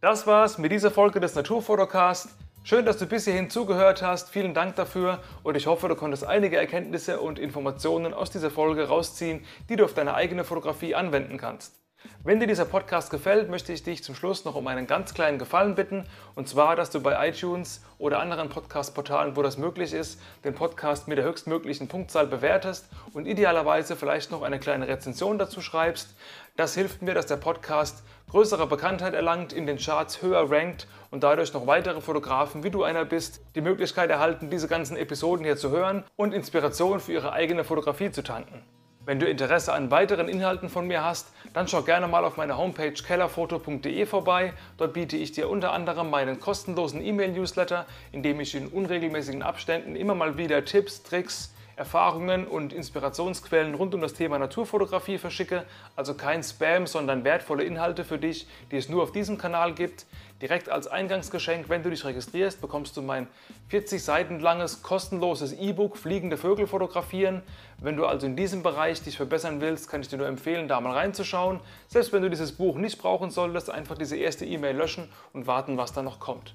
[0.00, 2.30] Das war's mit dieser Folge des Naturfotocast.
[2.62, 4.30] Schön, dass du bis hierhin zugehört hast.
[4.30, 8.88] Vielen Dank dafür und ich hoffe, du konntest einige Erkenntnisse und Informationen aus dieser Folge
[8.88, 11.79] rausziehen, die du auf deine eigene Fotografie anwenden kannst.
[12.22, 15.38] Wenn dir dieser Podcast gefällt, möchte ich dich zum Schluss noch um einen ganz kleinen
[15.38, 16.04] Gefallen bitten.
[16.34, 21.08] Und zwar, dass du bei iTunes oder anderen Podcast-Portalen, wo das möglich ist, den Podcast
[21.08, 26.14] mit der höchstmöglichen Punktzahl bewertest und idealerweise vielleicht noch eine kleine Rezension dazu schreibst.
[26.56, 31.22] Das hilft mir, dass der Podcast größere Bekanntheit erlangt, in den Charts höher rankt und
[31.22, 35.56] dadurch noch weitere Fotografen, wie du einer bist, die Möglichkeit erhalten, diese ganzen Episoden hier
[35.56, 38.62] zu hören und Inspiration für ihre eigene Fotografie zu tanken.
[39.10, 42.56] Wenn du Interesse an weiteren Inhalten von mir hast, dann schau gerne mal auf meiner
[42.56, 44.52] Homepage kellerfoto.de vorbei.
[44.76, 49.96] Dort biete ich dir unter anderem meinen kostenlosen E-Mail-Newsletter, in dem ich in unregelmäßigen Abständen
[49.96, 55.64] immer mal wieder Tipps, Tricks, Erfahrungen und Inspirationsquellen rund um das Thema Naturfotografie verschicke.
[55.96, 60.04] Also kein Spam, sondern wertvolle Inhalte für dich, die es nur auf diesem Kanal gibt.
[60.42, 63.28] Direkt als Eingangsgeschenk, wenn du dich registrierst, bekommst du mein
[63.68, 67.40] 40 Seiten langes kostenloses E-Book Fliegende Vögel fotografieren.
[67.78, 70.82] Wenn du also in diesem Bereich dich verbessern willst, kann ich dir nur empfehlen, da
[70.82, 71.60] mal reinzuschauen.
[71.88, 75.78] Selbst wenn du dieses Buch nicht brauchen solltest, einfach diese erste E-Mail löschen und warten,
[75.78, 76.54] was da noch kommt.